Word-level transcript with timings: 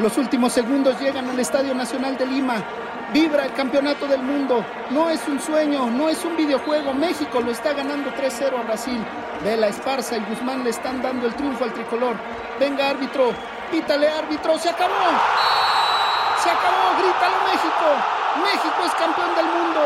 Los 0.00 0.16
últimos 0.16 0.54
segundos 0.54 0.98
llegan 0.98 1.28
al 1.28 1.38
Estadio 1.38 1.74
Nacional 1.74 2.16
de 2.16 2.24
Lima. 2.24 2.56
Vibra 3.12 3.44
el 3.44 3.52
campeonato 3.52 4.06
del 4.06 4.22
mundo. 4.22 4.64
No 4.88 5.10
es 5.10 5.20
un 5.28 5.38
sueño, 5.38 5.90
no 5.90 6.08
es 6.08 6.24
un 6.24 6.38
videojuego. 6.38 6.94
México 6.94 7.38
lo 7.42 7.50
está 7.50 7.74
ganando 7.74 8.10
3-0 8.14 8.60
a 8.60 8.62
Brasil. 8.62 9.04
Vela 9.44 9.68
Esparza 9.68 10.16
y 10.16 10.20
Guzmán 10.20 10.64
le 10.64 10.70
están 10.70 11.02
dando 11.02 11.26
el 11.26 11.34
triunfo 11.34 11.64
al 11.64 11.74
tricolor. 11.74 12.16
Venga, 12.58 12.88
árbitro. 12.88 13.34
Pítale, 13.70 14.08
árbitro. 14.08 14.58
¡Se 14.58 14.70
acabó! 14.70 15.04
¡Se 16.42 16.48
acabó! 16.48 16.96
¡Grítalo, 16.96 17.36
México! 17.52 17.86
¡México 18.42 18.80
es 18.86 18.94
campeón 18.94 19.36
del 19.36 19.46
mundo! 19.52 19.80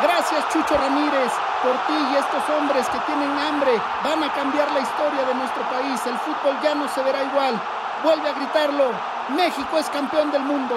Gracias, 0.00 0.48
Chucho 0.52 0.78
Ramírez. 0.78 1.32
Por 1.64 1.74
ti 1.88 1.98
y 2.12 2.16
estos 2.16 2.56
hombres 2.56 2.86
que 2.88 2.98
tienen 3.00 3.36
hambre 3.36 3.72
van 4.04 4.22
a 4.22 4.32
cambiar 4.32 4.70
la 4.70 4.78
historia 4.78 5.24
de 5.26 5.34
nuestro 5.34 5.62
país. 5.74 6.06
El 6.06 6.18
fútbol 6.18 6.54
ya 6.62 6.76
no 6.76 6.86
se 6.86 7.02
verá 7.02 7.24
igual. 7.24 7.60
Vuelve 8.04 8.28
a 8.28 8.32
gritarlo. 8.32 9.15
México 9.34 9.78
es 9.78 9.88
campeón 9.88 10.30
del 10.30 10.42
mundo. 10.42 10.76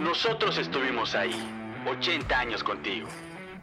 Nosotros 0.00 0.58
estuvimos 0.58 1.14
ahí, 1.14 1.32
80 1.86 2.36
años 2.36 2.64
contigo. 2.64 3.06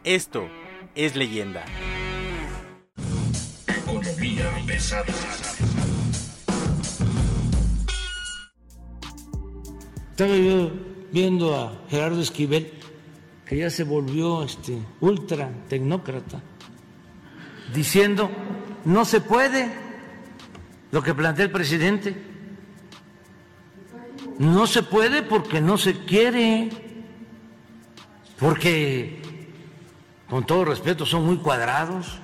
Esto 0.05 0.47
es 0.95 1.17
leyenda. 1.17 1.65
Economía 3.67 4.49
pesada. 4.65 5.03
Estaba 10.11 10.35
yo 10.35 10.71
viendo 11.11 11.53
a 11.53 11.73
Gerardo 11.89 12.21
Esquivel, 12.21 12.71
que 13.45 13.57
ya 13.57 13.69
se 13.69 13.83
volvió 13.83 14.43
este 14.43 14.77
ultra 15.01 15.49
tecnócrata, 15.67 16.41
diciendo 17.73 18.31
no 18.85 19.03
se 19.03 19.19
puede 19.19 19.69
lo 20.91 21.03
que 21.03 21.13
plantea 21.13 21.45
el 21.45 21.51
presidente. 21.51 22.26
No 24.39 24.67
se 24.67 24.83
puede 24.83 25.23
porque 25.23 25.61
no 25.61 25.77
se 25.77 26.05
quiere, 26.05 26.69
porque, 28.39 29.19
con 30.29 30.45
todo 30.45 30.65
respeto, 30.65 31.05
son 31.05 31.25
muy 31.25 31.37
cuadrados. 31.37 32.19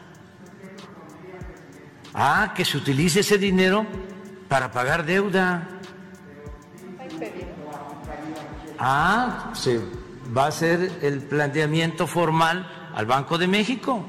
Ah, 2.13 2.53
que 2.55 2.63
se 2.63 2.77
utilice 2.77 3.21
ese 3.21 3.39
dinero 3.39 3.87
para 4.47 4.71
pagar 4.71 5.05
deuda. 5.05 5.67
Ah, 8.77 9.51
se 9.53 9.79
va 10.35 10.45
a 10.45 10.47
hacer 10.47 10.91
el 11.01 11.21
planteamiento 11.21 12.05
formal 12.05 12.91
al 12.93 13.07
Banco 13.07 13.39
de 13.39 13.47
México. 13.47 14.05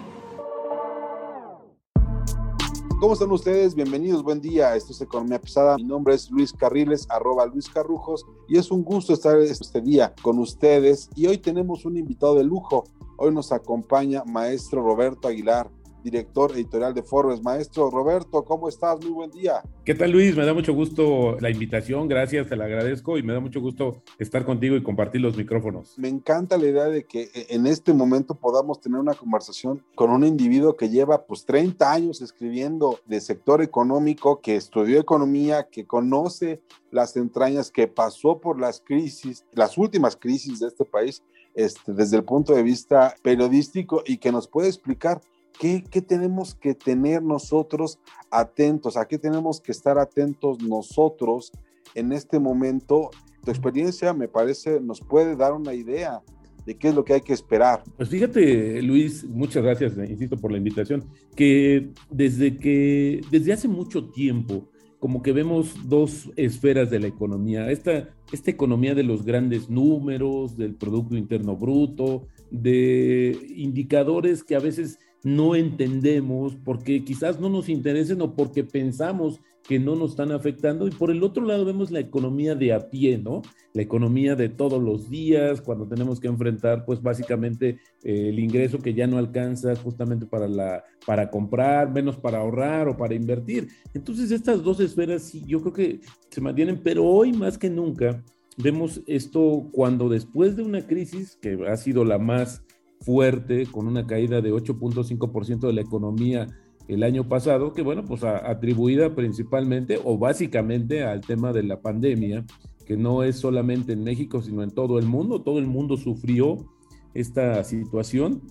¿Cómo 3.04 3.12
están 3.12 3.32
ustedes? 3.32 3.74
Bienvenidos, 3.74 4.22
buen 4.22 4.40
día. 4.40 4.74
Esto 4.74 4.92
es 4.92 5.00
Economía 5.02 5.38
Pesada. 5.38 5.76
Mi 5.76 5.84
nombre 5.84 6.14
es 6.14 6.30
Luis 6.30 6.54
Carriles, 6.54 7.06
arroba 7.10 7.44
Luis 7.44 7.68
Carrujos, 7.68 8.24
y 8.48 8.56
es 8.56 8.70
un 8.70 8.82
gusto 8.82 9.12
estar 9.12 9.38
este 9.40 9.82
día 9.82 10.14
con 10.22 10.38
ustedes. 10.38 11.10
Y 11.14 11.26
hoy 11.26 11.36
tenemos 11.36 11.84
un 11.84 11.98
invitado 11.98 12.34
de 12.34 12.44
lujo. 12.44 12.84
Hoy 13.18 13.30
nos 13.34 13.52
acompaña 13.52 14.24
maestro 14.24 14.82
Roberto 14.82 15.28
Aguilar, 15.28 15.68
director 16.04 16.52
editorial 16.52 16.92
de 16.92 17.02
Forbes. 17.02 17.42
Maestro 17.42 17.90
Roberto, 17.90 18.44
¿cómo 18.44 18.68
estás? 18.68 19.00
Muy 19.00 19.10
buen 19.10 19.30
día. 19.30 19.62
¿Qué 19.84 19.94
tal 19.94 20.12
Luis? 20.12 20.36
Me 20.36 20.44
da 20.44 20.52
mucho 20.52 20.74
gusto 20.74 21.38
la 21.40 21.50
invitación, 21.50 22.06
gracias, 22.06 22.46
te 22.46 22.56
la 22.56 22.66
agradezco 22.66 23.16
y 23.16 23.22
me 23.22 23.32
da 23.32 23.40
mucho 23.40 23.60
gusto 23.60 24.02
estar 24.18 24.44
contigo 24.44 24.76
y 24.76 24.82
compartir 24.82 25.22
los 25.22 25.36
micrófonos. 25.36 25.98
Me 25.98 26.08
encanta 26.08 26.58
la 26.58 26.66
idea 26.66 26.84
de 26.84 27.04
que 27.04 27.30
en 27.48 27.66
este 27.66 27.94
momento 27.94 28.34
podamos 28.34 28.80
tener 28.80 29.00
una 29.00 29.14
conversación 29.14 29.82
con 29.94 30.10
un 30.10 30.24
individuo 30.24 30.76
que 30.76 30.90
lleva 30.90 31.24
pues 31.24 31.46
30 31.46 31.90
años 31.90 32.20
escribiendo 32.20 33.00
de 33.06 33.20
sector 33.20 33.62
económico, 33.62 34.40
que 34.40 34.56
estudió 34.56 35.00
economía, 35.00 35.68
que 35.70 35.86
conoce 35.86 36.60
las 36.90 37.16
entrañas, 37.16 37.70
que 37.70 37.88
pasó 37.88 38.38
por 38.38 38.60
las 38.60 38.80
crisis, 38.80 39.46
las 39.52 39.78
últimas 39.78 40.16
crisis 40.16 40.60
de 40.60 40.68
este 40.68 40.84
país, 40.84 41.22
este, 41.54 41.92
desde 41.92 42.16
el 42.16 42.24
punto 42.24 42.52
de 42.52 42.62
vista 42.62 43.14
periodístico 43.22 44.02
y 44.04 44.18
que 44.18 44.32
nos 44.32 44.48
puede 44.48 44.68
explicar 44.68 45.20
¿Qué, 45.58 45.84
¿Qué, 45.88 46.02
tenemos 46.02 46.54
que 46.54 46.74
tener 46.74 47.22
nosotros 47.22 47.98
atentos? 48.30 48.96
¿A 48.96 49.06
qué 49.06 49.18
tenemos 49.18 49.60
que 49.60 49.72
estar 49.72 49.98
atentos 49.98 50.62
nosotros 50.62 51.52
en 51.94 52.12
este 52.12 52.38
momento? 52.38 53.10
Tu 53.44 53.50
experiencia, 53.50 54.12
me 54.12 54.28
parece, 54.28 54.80
nos 54.80 55.00
puede 55.00 55.36
dar 55.36 55.52
una 55.52 55.74
idea 55.74 56.22
de 56.66 56.76
qué 56.76 56.88
es 56.88 56.94
lo 56.94 57.04
que 57.04 57.14
hay 57.14 57.20
que 57.20 57.32
esperar. 57.32 57.82
Pues 57.96 58.08
fíjate, 58.08 58.82
Luis, 58.82 59.24
muchas 59.24 59.62
gracias, 59.62 59.96
insisto, 59.96 60.36
por 60.36 60.50
la 60.50 60.58
invitación, 60.58 61.04
que 61.36 61.90
desde 62.10 62.56
que, 62.56 63.20
desde 63.30 63.52
hace 63.52 63.68
mucho 63.68 64.10
tiempo, 64.10 64.68
como 64.98 65.22
que 65.22 65.32
vemos 65.32 65.74
dos 65.86 66.30
esferas 66.36 66.90
de 66.90 66.98
la 66.98 67.06
economía, 67.06 67.70
esta, 67.70 68.08
esta 68.32 68.50
economía 68.50 68.94
de 68.94 69.02
los 69.02 69.24
grandes 69.24 69.68
números, 69.68 70.56
del 70.56 70.74
Producto 70.74 71.16
Interno 71.16 71.56
Bruto, 71.56 72.26
de 72.50 73.36
indicadores 73.54 74.42
que 74.42 74.56
a 74.56 74.60
veces 74.60 74.98
no 75.24 75.56
entendemos, 75.56 76.54
porque 76.64 77.02
quizás 77.02 77.40
no 77.40 77.48
nos 77.48 77.70
interesen 77.70 78.20
o 78.20 78.36
porque 78.36 78.62
pensamos 78.62 79.40
que 79.66 79.78
no 79.78 79.96
nos 79.96 80.10
están 80.10 80.30
afectando. 80.32 80.86
Y 80.86 80.90
por 80.90 81.10
el 81.10 81.22
otro 81.22 81.44
lado 81.44 81.64
vemos 81.64 81.90
la 81.90 82.00
economía 82.00 82.54
de 82.54 82.74
a 82.74 82.90
pie, 82.90 83.16
¿no? 83.16 83.40
La 83.72 83.80
economía 83.80 84.36
de 84.36 84.50
todos 84.50 84.82
los 84.82 85.08
días, 85.08 85.62
cuando 85.62 85.88
tenemos 85.88 86.20
que 86.20 86.28
enfrentar, 86.28 86.84
pues 86.84 87.02
básicamente 87.02 87.78
eh, 88.02 88.28
el 88.28 88.38
ingreso 88.38 88.78
que 88.78 88.92
ya 88.92 89.06
no 89.06 89.16
alcanza 89.16 89.74
justamente 89.76 90.26
para, 90.26 90.46
la, 90.46 90.84
para 91.06 91.30
comprar, 91.30 91.90
menos 91.90 92.18
para 92.18 92.38
ahorrar 92.38 92.88
o 92.88 92.96
para 92.96 93.14
invertir. 93.14 93.68
Entonces 93.94 94.30
estas 94.30 94.62
dos 94.62 94.78
esferas 94.78 95.22
sí, 95.22 95.42
yo 95.46 95.62
creo 95.62 95.72
que 95.72 96.00
se 96.28 96.40
mantienen, 96.42 96.82
pero 96.84 97.02
hoy 97.02 97.32
más 97.32 97.56
que 97.56 97.70
nunca 97.70 98.22
vemos 98.58 99.00
esto 99.06 99.68
cuando 99.72 100.10
después 100.10 100.54
de 100.54 100.62
una 100.62 100.86
crisis 100.86 101.38
que 101.40 101.58
ha 101.66 101.76
sido 101.76 102.04
la 102.04 102.18
más 102.18 102.62
fuerte, 103.04 103.66
con 103.66 103.86
una 103.86 104.06
caída 104.06 104.40
de 104.40 104.52
8.5% 104.52 105.66
de 105.66 105.72
la 105.72 105.80
economía 105.80 106.46
el 106.88 107.02
año 107.02 107.28
pasado, 107.28 107.72
que 107.72 107.82
bueno, 107.82 108.04
pues 108.04 108.24
atribuida 108.24 109.14
principalmente 109.14 109.98
o 110.02 110.18
básicamente 110.18 111.04
al 111.04 111.20
tema 111.20 111.52
de 111.52 111.62
la 111.62 111.80
pandemia, 111.80 112.44
que 112.86 112.96
no 112.96 113.22
es 113.22 113.36
solamente 113.36 113.92
en 113.92 114.04
México, 114.04 114.42
sino 114.42 114.62
en 114.62 114.70
todo 114.70 114.98
el 114.98 115.06
mundo, 115.06 115.42
todo 115.42 115.58
el 115.58 115.66
mundo 115.66 115.96
sufrió 115.96 116.66
esta 117.14 117.62
situación. 117.64 118.42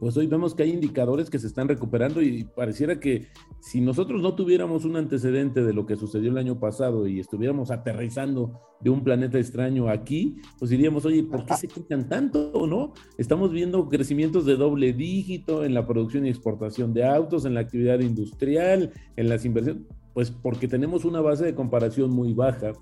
Pues 0.00 0.16
hoy 0.16 0.26
vemos 0.26 0.54
que 0.54 0.62
hay 0.62 0.70
indicadores 0.70 1.28
que 1.28 1.38
se 1.38 1.46
están 1.46 1.68
recuperando 1.68 2.22
y 2.22 2.44
pareciera 2.44 2.98
que 2.98 3.26
si 3.60 3.82
nosotros 3.82 4.22
no 4.22 4.34
tuviéramos 4.34 4.86
un 4.86 4.96
antecedente 4.96 5.62
de 5.62 5.74
lo 5.74 5.84
que 5.84 5.96
sucedió 5.96 6.30
el 6.30 6.38
año 6.38 6.58
pasado 6.58 7.06
y 7.06 7.20
estuviéramos 7.20 7.70
aterrizando 7.70 8.58
de 8.80 8.88
un 8.88 9.04
planeta 9.04 9.38
extraño 9.38 9.90
aquí, 9.90 10.36
pues 10.58 10.70
diríamos, 10.70 11.04
oye, 11.04 11.22
¿por 11.22 11.44
qué 11.44 11.54
se 11.54 11.68
quitan 11.68 12.08
tanto, 12.08 12.66
no? 12.66 12.94
Estamos 13.18 13.52
viendo 13.52 13.90
crecimientos 13.90 14.46
de 14.46 14.56
doble 14.56 14.94
dígito 14.94 15.64
en 15.64 15.74
la 15.74 15.86
producción 15.86 16.24
y 16.24 16.30
exportación 16.30 16.94
de 16.94 17.04
autos, 17.04 17.44
en 17.44 17.52
la 17.52 17.60
actividad 17.60 18.00
industrial, 18.00 18.92
en 19.16 19.28
las 19.28 19.44
inversiones, 19.44 19.82
pues 20.14 20.30
porque 20.30 20.66
tenemos 20.66 21.04
una 21.04 21.20
base 21.20 21.44
de 21.44 21.54
comparación 21.54 22.10
muy 22.10 22.32
baja. 22.32 22.72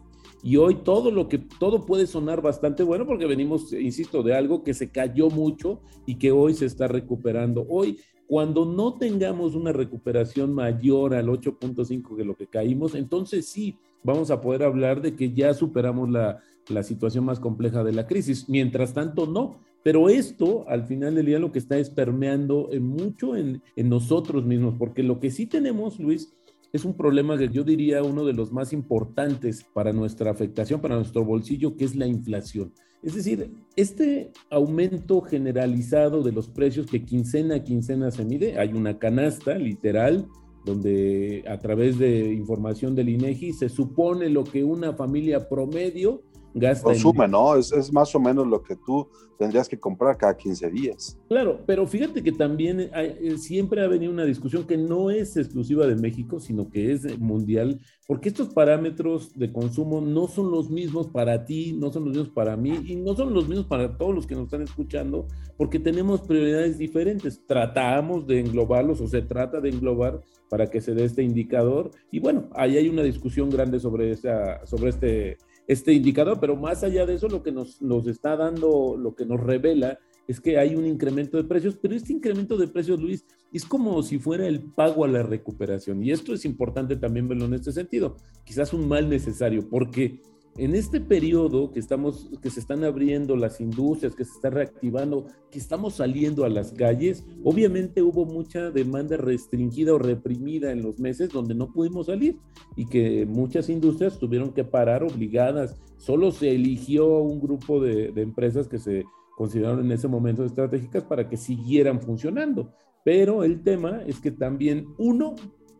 Y 0.43 0.57
hoy 0.57 0.77
todo 0.85 1.11
lo 1.11 1.29
que, 1.29 1.39
todo 1.39 1.85
puede 1.85 2.07
sonar 2.07 2.43
bastante 2.43 2.83
bueno 2.83 3.07
porque 3.07 3.27
venimos, 3.27 3.73
insisto, 3.73 4.23
de 4.23 4.35
algo 4.35 4.63
que 4.63 4.75
se 4.75 4.91
cayó 4.91 5.31
mucho 5.31 5.81
y 6.07 6.17
que 6.17 6.31
hoy 6.31 6.55
se 6.55 6.67
está 6.67 6.89
recuperando. 6.89 7.67
Hoy, 7.69 7.99
cuando 8.27 8.65
no 8.65 8.95
tengamos 8.95 9.55
una 9.55 9.73
recuperación 9.73 10.53
mayor 10.53 11.15
al 11.15 11.29
8.5 11.29 12.17
que 12.17 12.25
lo 12.25 12.37
que 12.37 12.47
caímos, 12.47 12.95
entonces 12.95 13.47
sí, 13.47 13.77
vamos 14.05 14.31
a 14.31 14.41
poder 14.41 14.63
hablar 14.63 15.03
de 15.03 15.17
que 15.17 15.33
ya 15.33 15.55
superamos 15.55 16.09
la, 16.11 16.41
la 16.69 16.83
situación 16.83 17.25
más 17.25 17.41
compleja 17.41 17.83
de 17.83 17.93
la 17.93 18.07
crisis. 18.07 18.49
Mientras 18.49 18.95
tanto, 18.95 19.27
no. 19.27 19.61
Pero 19.83 20.09
esto, 20.09 20.65
al 20.69 20.85
final 20.85 21.15
del 21.15 21.27
día, 21.27 21.39
lo 21.39 21.53
que 21.53 21.59
está 21.59 21.79
es 21.79 21.89
permeando 21.89 22.69
en 22.73 22.87
mucho 22.87 23.37
en, 23.37 23.63
en 23.77 23.89
nosotros 23.89 24.45
mismos, 24.45 24.75
porque 24.79 25.03
lo 25.03 25.21
que 25.21 25.31
sí 25.31 25.47
tenemos, 25.47 25.99
Luis, 25.99 26.37
es 26.73 26.85
un 26.85 26.95
problema 26.95 27.39
que 27.39 27.49
yo 27.49 27.65
diría 27.65 28.03
uno 28.03 28.25
de 28.25 28.33
los 28.33 28.53
más 28.53 28.73
importantes 28.73 29.65
para 29.73 29.93
nuestra 29.93 30.31
afectación, 30.31 30.81
para 30.81 30.97
nuestro 30.97 31.25
bolsillo, 31.25 31.77
que 31.77 31.85
es 31.85 31.97
la 31.97 32.07
inflación. 32.07 32.73
Es 33.03 33.15
decir, 33.15 33.53
este 33.77 34.33
aumento 34.51 35.21
generalizado 35.21 36.23
de 36.23 36.33
los 36.33 36.49
precios 36.49 36.87
que 36.87 37.05
quincena 37.05 37.57
a 37.57 37.65
quincena 37.65 38.11
se 38.11 38.25
mide, 38.25 38.59
hay 38.59 38.73
una 38.73 38.99
canasta 38.99 39.57
literal 39.57 40.27
donde 40.65 41.45
a 41.49 41.59
través 41.59 41.99
de 41.99 42.33
información 42.33 42.95
del 42.95 43.09
INEGI 43.09 43.53
se 43.53 43.69
supone 43.69 44.29
lo 44.29 44.45
que 44.45 44.65
una 44.65 44.93
familia 44.93 45.49
promedio 45.49 46.23
gasta. 46.59 46.85
Consume, 46.85 47.29
¿no? 47.29 47.57
Es, 47.57 47.73
es, 47.73 47.93
más 47.93 48.15
o 48.15 48.21
menos 48.21 48.47
lo 48.47 48.63
que 48.63 48.77
tú 48.77 49.09
tendrías 49.39 49.69
que 49.69 49.79
comprar 49.79 50.17
cada 50.17 50.37
15 50.37 50.71
días. 50.71 51.17
Claro, 51.29 51.61
pero 51.65 51.87
fíjate 51.87 52.23
que 52.23 52.33
también 52.33 52.91
hay, 52.93 53.17
eh, 53.21 53.39
siempre 53.39 53.83
ha 53.83 53.87
venido 53.87 54.13
una 54.13 54.25
discusión 54.25 54.65
que 54.67 54.77
no 54.77 55.11
es 55.11 55.37
exclusiva 55.37 55.87
de 55.87 55.95
México, 55.95 56.41
sino 56.41 56.69
que 56.69 56.93
es 56.93 57.19
mundial, 57.19 57.81
porque 58.07 58.29
estos 58.29 58.49
parámetros 58.49 59.39
de 59.39 59.53
consumo 59.53 60.01
no 60.01 60.27
son 60.27 60.51
los 60.51 60.71
mismos 60.71 61.07
para 61.07 61.45
ti, 61.45 61.73
no 61.73 61.93
son 61.93 62.07
los 62.07 62.15
mismos 62.15 62.31
para 62.31 62.57
mí 62.57 62.81
y 62.85 62.97
no 62.97 63.15
son 63.15 63.33
los 63.33 63.49
mismos 63.49 63.67
para 63.67 63.97
todos 63.97 64.15
los 64.15 64.27
que 64.27 64.35
nos 64.35 64.45
están 64.45 64.63
escuchando, 64.63 65.29
porque 65.57 65.79
tenemos 65.79 66.23
prioridades 66.23 66.77
diferentes. 66.77 67.47
Tratamos 67.47 68.27
de 68.27 68.41
englobarlos 68.41 69.01
o 69.01 69.07
se 69.07 69.23
trata 69.23 69.61
de 69.61 69.69
englobar 69.69 70.21
para 70.49 70.67
que 70.67 70.81
se 70.81 70.95
dé 70.95 71.05
este 71.05 71.23
indicador 71.23 71.91
y 72.11 72.19
bueno, 72.19 72.49
ahí 72.55 72.77
hay 72.77 72.89
una 72.89 73.03
discusión 73.03 73.51
grande 73.51 73.79
sobre, 73.79 74.11
esta, 74.11 74.67
sobre 74.67 74.91
este 74.91 75.39
este 75.69 75.93
indicador, 75.93 76.39
pero 76.41 76.57
más 76.57 76.83
allá 76.83 77.07
de 77.07 77.15
eso, 77.15 77.29
lo 77.29 77.43
que 77.43 77.53
nos, 77.53 77.81
nos 77.83 78.07
está 78.07 78.37
dando, 78.37 78.97
lo 78.97 79.15
que 79.15 79.27
nos 79.27 79.39
revela 79.39 79.99
es 80.27 80.41
que 80.41 80.59
hay 80.59 80.75
un 80.75 80.87
incremento 80.87 81.37
de 81.37 81.45
precios, 81.45 81.79
pero 81.81 81.95
este 81.95 82.13
incremento 82.13 82.57
de 82.57 82.69
precios, 82.69 83.01
Luis, 83.01 83.25
es 83.53 83.65
como 83.65 84.03
si 84.03 84.19
fuera 84.19 84.47
el 84.47 84.61
pago 84.61 85.05
a 85.05 85.09
la 85.09 85.23
recuperación. 85.23 86.03
Y 86.03 86.11
esto 86.11 86.35
es 86.35 86.45
importante 86.45 86.97
también 86.97 87.29
verlo 87.29 87.45
en 87.45 87.55
este 87.55 87.73
sentido. 87.73 88.17
Quizás 88.45 88.73
un 88.73 88.89
mal 88.89 89.09
necesario, 89.09 89.69
porque 89.69 90.21
en 90.59 90.75
este 90.75 91.01
periodo 91.01 91.71
que 91.71 91.79
estamos, 91.79 92.29
que 92.43 92.51
se 92.51 92.61
están 92.61 92.83
abriendo 92.85 93.37
las 93.37 93.61
industrias, 93.61 94.15
que 94.15 94.25
se 94.25 94.33
está 94.33 94.51
reactivando, 94.51 95.27
que 95.51 95.59
estamos 95.59 95.95
saliendo 95.95 96.45
a 96.45 96.49
las 96.49 96.73
calles, 96.73 97.25
obviamente 97.45 98.03
hubo 98.03 98.25
mucha 98.27 98.71
demanda 98.71 99.17
restringida 99.17 99.95
o 99.95 99.99
reprimida 99.99 100.73
en 100.73 100.83
los 100.83 100.99
meses 100.99 101.31
donde 101.31 101.55
no 101.55 101.73
pudimos 101.73 102.07
salir 102.07 102.39
y 102.77 102.87
que 102.87 103.25
muchas 103.25 103.69
industrias 103.69 104.19
tuvieron 104.19 104.53
que 104.53 104.65
parar 104.65 105.05
obligadas. 105.05 105.81
Solo 105.97 106.33
se 106.33 106.51
eligió 106.55 107.19
un 107.19 107.41
grupo 107.41 107.81
de 107.81 108.13
empresas 108.17 108.69
que 108.69 108.79
se 108.79 109.05
consideraron 109.37 109.85
en 109.85 109.93
ese 109.93 110.09
momento 110.09 110.45
estratégicas 110.45 111.05
para 111.05 111.29
que 111.29 111.37
siguieran 111.37 112.01
funcionando. 112.01 112.75
Pero 113.05 113.45
el 113.45 113.63
tema 113.63 114.03
es 114.05 114.21
que 114.21 114.33
también 114.33 114.89
uno 114.99 115.37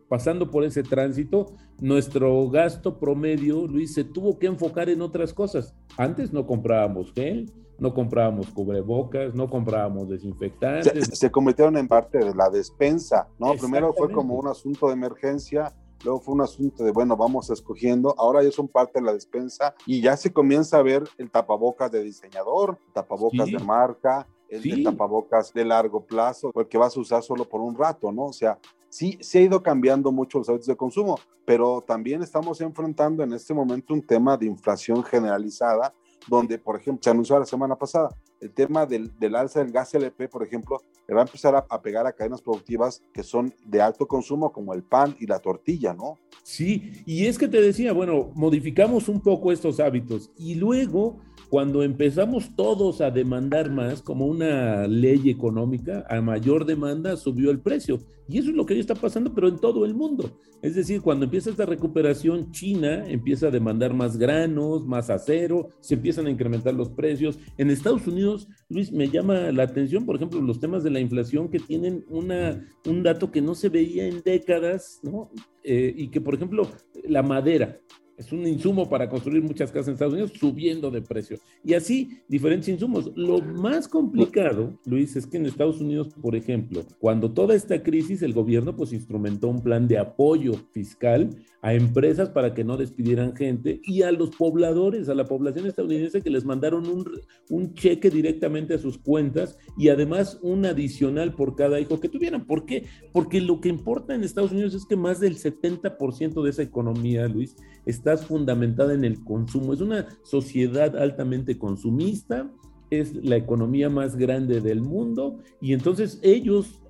pasando 0.09 0.49
por 0.49 0.63
ese 0.63 0.83
tránsito, 0.83 1.53
nuestro 1.79 2.49
gasto 2.49 2.99
promedio, 2.99 3.67
Luis, 3.67 3.93
se 3.93 4.03
tuvo 4.03 4.39
que 4.39 4.47
enfocar 4.47 4.89
en 4.89 5.01
otras 5.01 5.33
cosas. 5.33 5.75
Antes 5.97 6.33
no 6.33 6.45
comprábamos 6.45 7.13
gel, 7.13 7.53
no 7.77 7.93
comprábamos 7.93 8.47
cubrebocas, 8.47 9.33
no 9.35 9.49
comprábamos 9.49 10.09
desinfectantes. 10.09 11.07
Se, 11.07 11.15
se 11.15 11.31
convirtieron 11.31 11.77
en 11.77 11.87
parte 11.87 12.17
de 12.17 12.33
la 12.35 12.49
despensa, 12.49 13.27
¿no? 13.37 13.53
Primero 13.53 13.93
fue 13.93 14.11
como 14.11 14.35
un 14.35 14.47
asunto 14.47 14.87
de 14.87 14.93
emergencia, 14.93 15.73
luego 16.03 16.19
fue 16.19 16.33
un 16.33 16.41
asunto 16.41 16.83
de, 16.83 16.91
bueno, 16.91 17.15
vamos 17.15 17.49
escogiendo, 17.51 18.13
ahora 18.17 18.43
ya 18.43 18.51
son 18.51 18.67
parte 18.67 18.99
de 18.99 19.05
la 19.05 19.13
despensa 19.13 19.75
y 19.85 20.01
ya 20.01 20.17
se 20.17 20.33
comienza 20.33 20.77
a 20.77 20.83
ver 20.83 21.03
el 21.17 21.29
tapabocas 21.29 21.91
de 21.91 22.03
diseñador, 22.03 22.79
tapabocas 22.93 23.47
sí. 23.47 23.53
de 23.53 23.59
marca, 23.59 24.27
el 24.49 24.63
sí. 24.63 24.71
de 24.71 24.83
tapabocas 24.83 25.53
de 25.53 25.65
largo 25.65 26.03
plazo, 26.05 26.51
el 26.55 26.67
que 26.67 26.77
vas 26.77 26.97
a 26.97 26.99
usar 26.99 27.23
solo 27.23 27.45
por 27.45 27.61
un 27.61 27.75
rato, 27.75 28.11
¿no? 28.11 28.25
O 28.25 28.33
sea, 28.33 28.57
sí, 28.89 29.17
se 29.21 29.39
ha 29.39 29.41
ido 29.41 29.63
cambiando 29.63 30.11
mucho 30.11 30.39
los 30.39 30.49
hábitos 30.49 30.67
de 30.67 30.75
consumo, 30.75 31.17
pero 31.45 31.81
también 31.81 32.21
estamos 32.21 32.61
enfrentando 32.61 33.23
en 33.23 33.33
este 33.33 33.53
momento 33.53 33.93
un 33.93 34.01
tema 34.01 34.37
de 34.37 34.45
inflación 34.45 35.03
generalizada, 35.03 35.93
donde, 36.27 36.57
por 36.57 36.75
ejemplo, 36.75 37.01
se 37.03 37.09
anunció 37.09 37.39
la 37.39 37.45
semana 37.45 37.75
pasada, 37.75 38.09
el 38.39 38.51
tema 38.51 38.85
del, 38.85 39.11
del 39.19 39.35
alza 39.35 39.59
del 39.63 39.71
gas 39.71 39.93
LP, 39.93 40.29
por 40.29 40.43
ejemplo, 40.43 40.81
le 41.07 41.15
va 41.15 41.21
a 41.21 41.25
empezar 41.25 41.55
a, 41.55 41.65
a, 41.69 41.81
pegar 41.81 42.05
a 42.05 42.13
cadenas 42.13 42.41
productivas 42.41 43.01
que 43.13 43.23
son 43.23 43.53
de 43.65 43.81
alto 43.81 44.07
consumo, 44.07 44.51
como 44.51 44.73
el 44.73 44.83
pan 44.83 45.15
y 45.19 45.27
la 45.27 45.39
tortilla, 45.39 45.93
¿no? 45.93 46.17
Sí, 46.43 47.03
y 47.05 47.25
es 47.25 47.37
que 47.37 47.47
te 47.47 47.61
decía, 47.61 47.93
bueno, 47.93 48.31
modificamos 48.35 49.09
un 49.09 49.21
poco 49.21 49.51
estos 49.51 49.79
hábitos 49.79 50.31
y 50.37 50.55
luego 50.55 51.19
cuando 51.49 51.81
empezamos 51.81 52.55
todos 52.55 53.01
a 53.01 53.09
demandar 53.09 53.71
más, 53.71 54.03
como 54.03 54.27
una 54.27 54.85
ley 54.87 55.31
económica, 55.31 56.05
a 56.07 56.21
mayor 56.21 56.63
demanda 56.63 57.17
subió 57.17 57.49
el 57.49 57.59
precio. 57.59 57.99
Y 58.27 58.37
eso 58.37 58.51
es 58.51 58.55
lo 58.55 58.67
que 58.67 58.75
hoy 58.75 58.79
está 58.79 58.93
pasando, 58.93 59.33
pero 59.33 59.47
en 59.47 59.57
todo 59.57 59.83
el 59.85 59.95
mundo. 59.95 60.29
Es 60.61 60.75
decir, 60.75 61.01
cuando 61.01 61.25
empieza 61.25 61.49
esta 61.49 61.65
recuperación, 61.65 62.51
China 62.51 63.03
empieza 63.09 63.47
a 63.47 63.51
demandar 63.51 63.95
más 63.95 64.17
granos, 64.17 64.85
más 64.85 65.09
acero, 65.09 65.69
se 65.79 65.95
empiezan 65.95 66.27
a 66.27 66.29
incrementar 66.29 66.75
los 66.75 66.89
precios. 66.89 67.39
En 67.57 67.71
Estados 67.71 68.05
Unidos, 68.05 68.28
Luis, 68.69 68.91
me 68.91 69.09
llama 69.09 69.51
la 69.51 69.63
atención, 69.63 70.05
por 70.05 70.15
ejemplo, 70.15 70.41
los 70.41 70.59
temas 70.59 70.83
de 70.83 70.91
la 70.91 70.99
inflación 70.99 71.49
que 71.49 71.59
tienen 71.59 72.05
un 72.09 73.03
dato 73.03 73.31
que 73.31 73.41
no 73.41 73.55
se 73.55 73.69
veía 73.69 74.07
en 74.07 74.21
décadas, 74.21 74.99
¿no? 75.03 75.31
Eh, 75.63 75.93
y 75.95 76.07
que, 76.09 76.21
por 76.21 76.35
ejemplo, 76.35 76.69
la 77.03 77.23
madera, 77.23 77.79
es 78.19 78.33
un 78.33 78.45
insumo 78.45 78.89
para 78.89 79.07
construir 79.07 79.41
muchas 79.41 79.71
casas 79.71 79.87
en 79.87 79.93
Estados 79.93 80.13
Unidos, 80.13 80.33
subiendo 80.37 80.91
de 80.91 81.01
precio. 81.01 81.39
Y 81.63 81.73
así, 81.73 82.19
diferentes 82.27 82.67
insumos. 82.67 83.13
Lo 83.15 83.39
más 83.39 83.87
complicado, 83.87 84.77
Luis, 84.85 85.15
es 85.15 85.25
que 85.25 85.37
en 85.37 85.45
Estados 85.45 85.79
Unidos, 85.79 86.09
por 86.21 86.35
ejemplo, 86.35 86.83
cuando 86.99 87.31
toda 87.31 87.55
esta 87.55 87.81
crisis, 87.81 88.21
el 88.21 88.33
gobierno 88.33 88.75
pues 88.75 88.91
instrumentó 88.91 89.47
un 89.47 89.61
plan 89.61 89.87
de 89.87 89.99
apoyo 89.99 90.51
fiscal 90.73 91.29
a 91.61 91.73
empresas 91.73 92.29
para 92.29 92.53
que 92.53 92.63
no 92.63 92.77
despidieran 92.77 93.35
gente 93.35 93.81
y 93.83 94.01
a 94.01 94.11
los 94.11 94.29
pobladores, 94.35 95.09
a 95.09 95.13
la 95.13 95.25
población 95.25 95.65
estadounidense 95.65 96.21
que 96.21 96.29
les 96.29 96.45
mandaron 96.45 96.87
un, 96.87 97.05
un 97.49 97.73
cheque 97.73 98.09
directamente 98.09 98.73
a 98.73 98.79
sus 98.79 98.97
cuentas 98.97 99.57
y 99.77 99.89
además 99.89 100.39
un 100.41 100.65
adicional 100.65 101.33
por 101.33 101.55
cada 101.55 101.79
hijo 101.79 101.99
que 101.99 102.09
tuvieran. 102.09 102.45
¿Por 102.45 102.65
qué? 102.65 102.85
Porque 103.11 103.41
lo 103.41 103.59
que 103.59 103.69
importa 103.69 104.15
en 104.15 104.23
Estados 104.23 104.51
Unidos 104.51 104.73
es 104.73 104.85
que 104.85 104.95
más 104.95 105.19
del 105.19 105.37
70% 105.37 106.43
de 106.43 106.49
esa 106.49 106.63
economía, 106.63 107.27
Luis, 107.27 107.55
está 107.85 108.08
fundamentada 108.17 108.93
en 108.93 109.03
el 109.03 109.23
consumo. 109.23 109.73
Es 109.73 109.81
una 109.81 110.07
sociedad 110.23 110.95
altamente 110.97 111.57
consumista, 111.57 112.51
es 112.89 113.13
la 113.15 113.35
economía 113.35 113.89
más 113.89 114.15
grande 114.15 114.61
del 114.61 114.81
mundo 114.81 115.39
y 115.61 115.73
entonces 115.73 116.19
ellos 116.23 116.81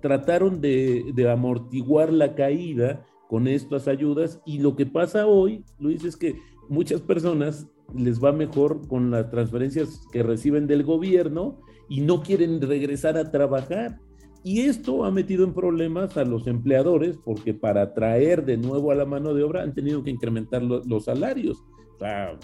trataron 0.00 0.60
de, 0.60 1.04
de 1.14 1.30
amortiguar 1.30 2.12
la 2.12 2.34
caída 2.34 3.04
con 3.28 3.48
estas 3.48 3.88
ayudas 3.88 4.40
y 4.44 4.58
lo 4.58 4.76
que 4.76 4.86
pasa 4.86 5.26
hoy, 5.26 5.64
Luis, 5.78 6.04
es 6.04 6.16
que 6.16 6.36
muchas 6.68 7.00
personas 7.00 7.66
les 7.94 8.22
va 8.22 8.32
mejor 8.32 8.86
con 8.88 9.10
las 9.10 9.30
transferencias 9.30 10.06
que 10.12 10.22
reciben 10.22 10.66
del 10.66 10.82
gobierno 10.82 11.60
y 11.88 12.00
no 12.00 12.22
quieren 12.22 12.60
regresar 12.60 13.16
a 13.16 13.30
trabajar. 13.30 14.00
Y 14.46 14.60
esto 14.60 15.06
ha 15.06 15.10
metido 15.10 15.42
en 15.42 15.54
problemas 15.54 16.18
a 16.18 16.24
los 16.24 16.46
empleadores 16.46 17.16
porque 17.16 17.54
para 17.54 17.94
traer 17.94 18.44
de 18.44 18.58
nuevo 18.58 18.90
a 18.90 18.94
la 18.94 19.06
mano 19.06 19.32
de 19.32 19.42
obra 19.42 19.62
han 19.62 19.72
tenido 19.72 20.04
que 20.04 20.10
incrementar 20.10 20.62
lo, 20.62 20.82
los 20.84 21.06
salarios. 21.06 21.64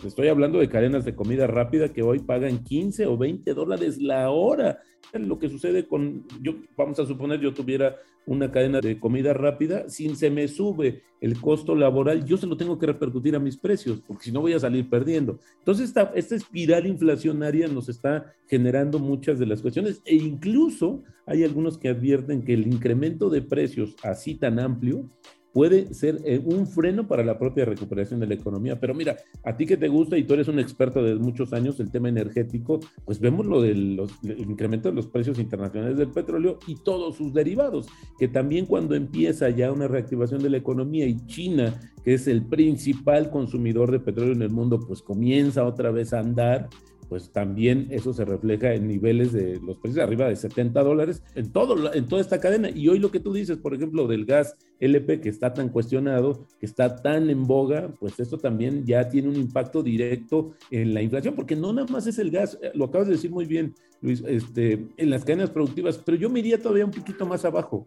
Estoy 0.05 0.29
hablando 0.29 0.59
de 0.59 0.69
cadenas 0.69 1.05
de 1.05 1.15
comida 1.15 1.47
rápida 1.47 1.93
que 1.93 2.03
hoy 2.03 2.21
pagan 2.21 2.63
15 2.63 3.07
o 3.07 3.17
20 3.17 3.55
dólares 3.55 3.99
la 4.01 4.31
hora. 4.31 4.81
Lo 5.13 5.39
que 5.39 5.49
sucede 5.49 5.87
con, 5.87 6.27
yo, 6.41 6.55
vamos 6.77 6.99
a 7.01 7.07
suponer, 7.07 7.41
yo 7.41 7.53
tuviera 7.53 7.97
una 8.27 8.51
cadena 8.51 8.81
de 8.81 9.01
comida 9.01 9.33
rápida, 9.33 9.89
si 9.89 10.15
se 10.15 10.31
me 10.31 10.47
sube 10.47 11.03
el 11.21 11.41
costo 11.41 11.75
laboral, 11.75 12.25
yo 12.25 12.37
se 12.37 12.47
lo 12.47 12.57
tengo 12.57 12.79
que 12.79 12.87
repercutir 12.87 13.35
a 13.35 13.41
mis 13.41 13.57
precios, 13.57 14.01
porque 14.07 14.25
si 14.25 14.33
no 14.33 14.41
voy 14.41 14.53
a 14.53 14.61
salir 14.61 14.89
perdiendo. 14.89 15.41
Entonces, 15.59 15.93
esta 16.15 16.37
espiral 16.37 16.87
inflacionaria 16.87 17.67
nos 17.67 17.89
está 17.89 18.33
generando 18.47 18.99
muchas 18.99 19.39
de 19.39 19.47
las 19.47 19.63
cuestiones 19.63 20.01
e 20.05 20.15
incluso 20.15 21.03
hay 21.27 21.45
algunos 21.45 21.77
que 21.77 21.89
advierten 21.89 22.43
que 22.43 22.55
el 22.55 22.67
incremento 22.67 23.31
de 23.31 23.43
precios 23.43 23.97
así 24.03 24.37
tan 24.37 24.61
amplio 24.61 25.09
puede 25.53 25.93
ser 25.95 26.21
eh, 26.25 26.41
un 26.45 26.67
freno 26.67 27.07
para 27.07 27.25
la 27.25 27.39
propia 27.39 27.65
recuperación 27.65 28.21
de 28.21 28.27
la 28.27 28.35
economía. 28.35 28.79
Pero 28.79 28.95
mira, 28.95 29.17
a 29.45 29.57
ti 29.57 29.67
que 29.67 29.77
te 29.77 29.89
gusta 29.89 30.17
y 30.17 30.25
tú 30.25 30.35
eres 30.35 30.49
un 30.49 30.59
experto 30.59 31.03
de 31.03 31.17
muchos 31.17 31.53
años, 31.53 31.81
el 31.81 31.91
tema 31.91 32.09
energético, 32.09 32.81
pues 33.05 33.21
vemos 33.21 33.47
lo 33.47 33.61
del 33.61 33.97
los, 33.97 34.13
el 34.25 34.41
incremento 34.41 34.89
de 34.89 34.95
los 34.95 35.07
precios 35.07 35.39
internacionales 35.39 35.97
del 35.97 36.11
petróleo 36.11 36.59
y 36.67 36.77
todos 36.77 37.17
sus 37.17 37.33
derivados, 37.33 37.89
que 38.19 38.29
también 38.29 38.67
cuando 38.67 38.95
empieza 38.95 39.51
ya 39.51 39.73
una 39.73 39.89
reactivación 39.89 40.43
de 40.43 40.51
la 40.51 40.57
economía 40.57 41.07
y 41.07 41.17
China, 41.27 41.81
que 42.05 42.15
es 42.15 42.27
el 42.27 42.43
principal 42.47 43.31
consumidor 43.31 43.91
de 43.91 44.01
petróleo 44.01 44.35
en 44.35 44.43
el 44.43 44.51
mundo, 44.51 44.81
pues 44.81 45.03
comienza 45.03 45.65
otra 45.65 45.91
vez 45.91 46.13
a 46.13 46.21
andar 46.21 46.69
pues 47.11 47.33
también 47.33 47.89
eso 47.91 48.13
se 48.13 48.25
refleja 48.25 48.73
en 48.73 48.87
niveles 48.87 49.33
de 49.33 49.59
los 49.61 49.79
precios 49.79 50.05
arriba 50.05 50.29
de 50.29 50.37
70 50.37 50.81
dólares 50.81 51.25
en, 51.35 51.51
todo, 51.51 51.93
en 51.93 52.07
toda 52.07 52.23
esta 52.23 52.39
cadena. 52.39 52.71
Y 52.71 52.87
hoy 52.87 53.01
lo 53.01 53.11
que 53.11 53.19
tú 53.19 53.33
dices, 53.33 53.59
por 53.59 53.75
ejemplo, 53.75 54.07
del 54.07 54.25
gas 54.25 54.57
LP 54.79 55.21
que 55.21 55.29
está 55.29 55.53
tan 55.53 55.71
cuestionado, 55.71 56.47
que 56.61 56.67
está 56.67 57.03
tan 57.03 57.29
en 57.29 57.49
boga, 57.49 57.93
pues 57.99 58.21
esto 58.21 58.39
también 58.39 58.87
ya 58.87 59.09
tiene 59.09 59.29
un 59.29 59.35
impacto 59.35 59.83
directo 59.83 60.53
en 60.71 60.95
la 60.95 61.03
inflación, 61.03 61.35
porque 61.35 61.57
no 61.57 61.73
nada 61.73 61.89
más 61.89 62.07
es 62.07 62.21
el 62.21 62.31
gas, 62.31 62.57
eh, 62.63 62.71
lo 62.75 62.85
acabas 62.85 63.09
de 63.09 63.15
decir 63.15 63.33
muy 63.33 63.45
bien, 63.45 63.75
Luis, 64.01 64.23
este, 64.29 64.87
en 64.97 65.11
las 65.11 65.25
cadenas 65.25 65.51
productivas, 65.51 65.99
pero 65.99 66.17
yo 66.17 66.31
me 66.31 66.39
iría 66.39 66.63
todavía 66.63 66.85
un 66.85 66.93
poquito 66.93 67.27
más 67.27 67.45
abajo. 67.45 67.85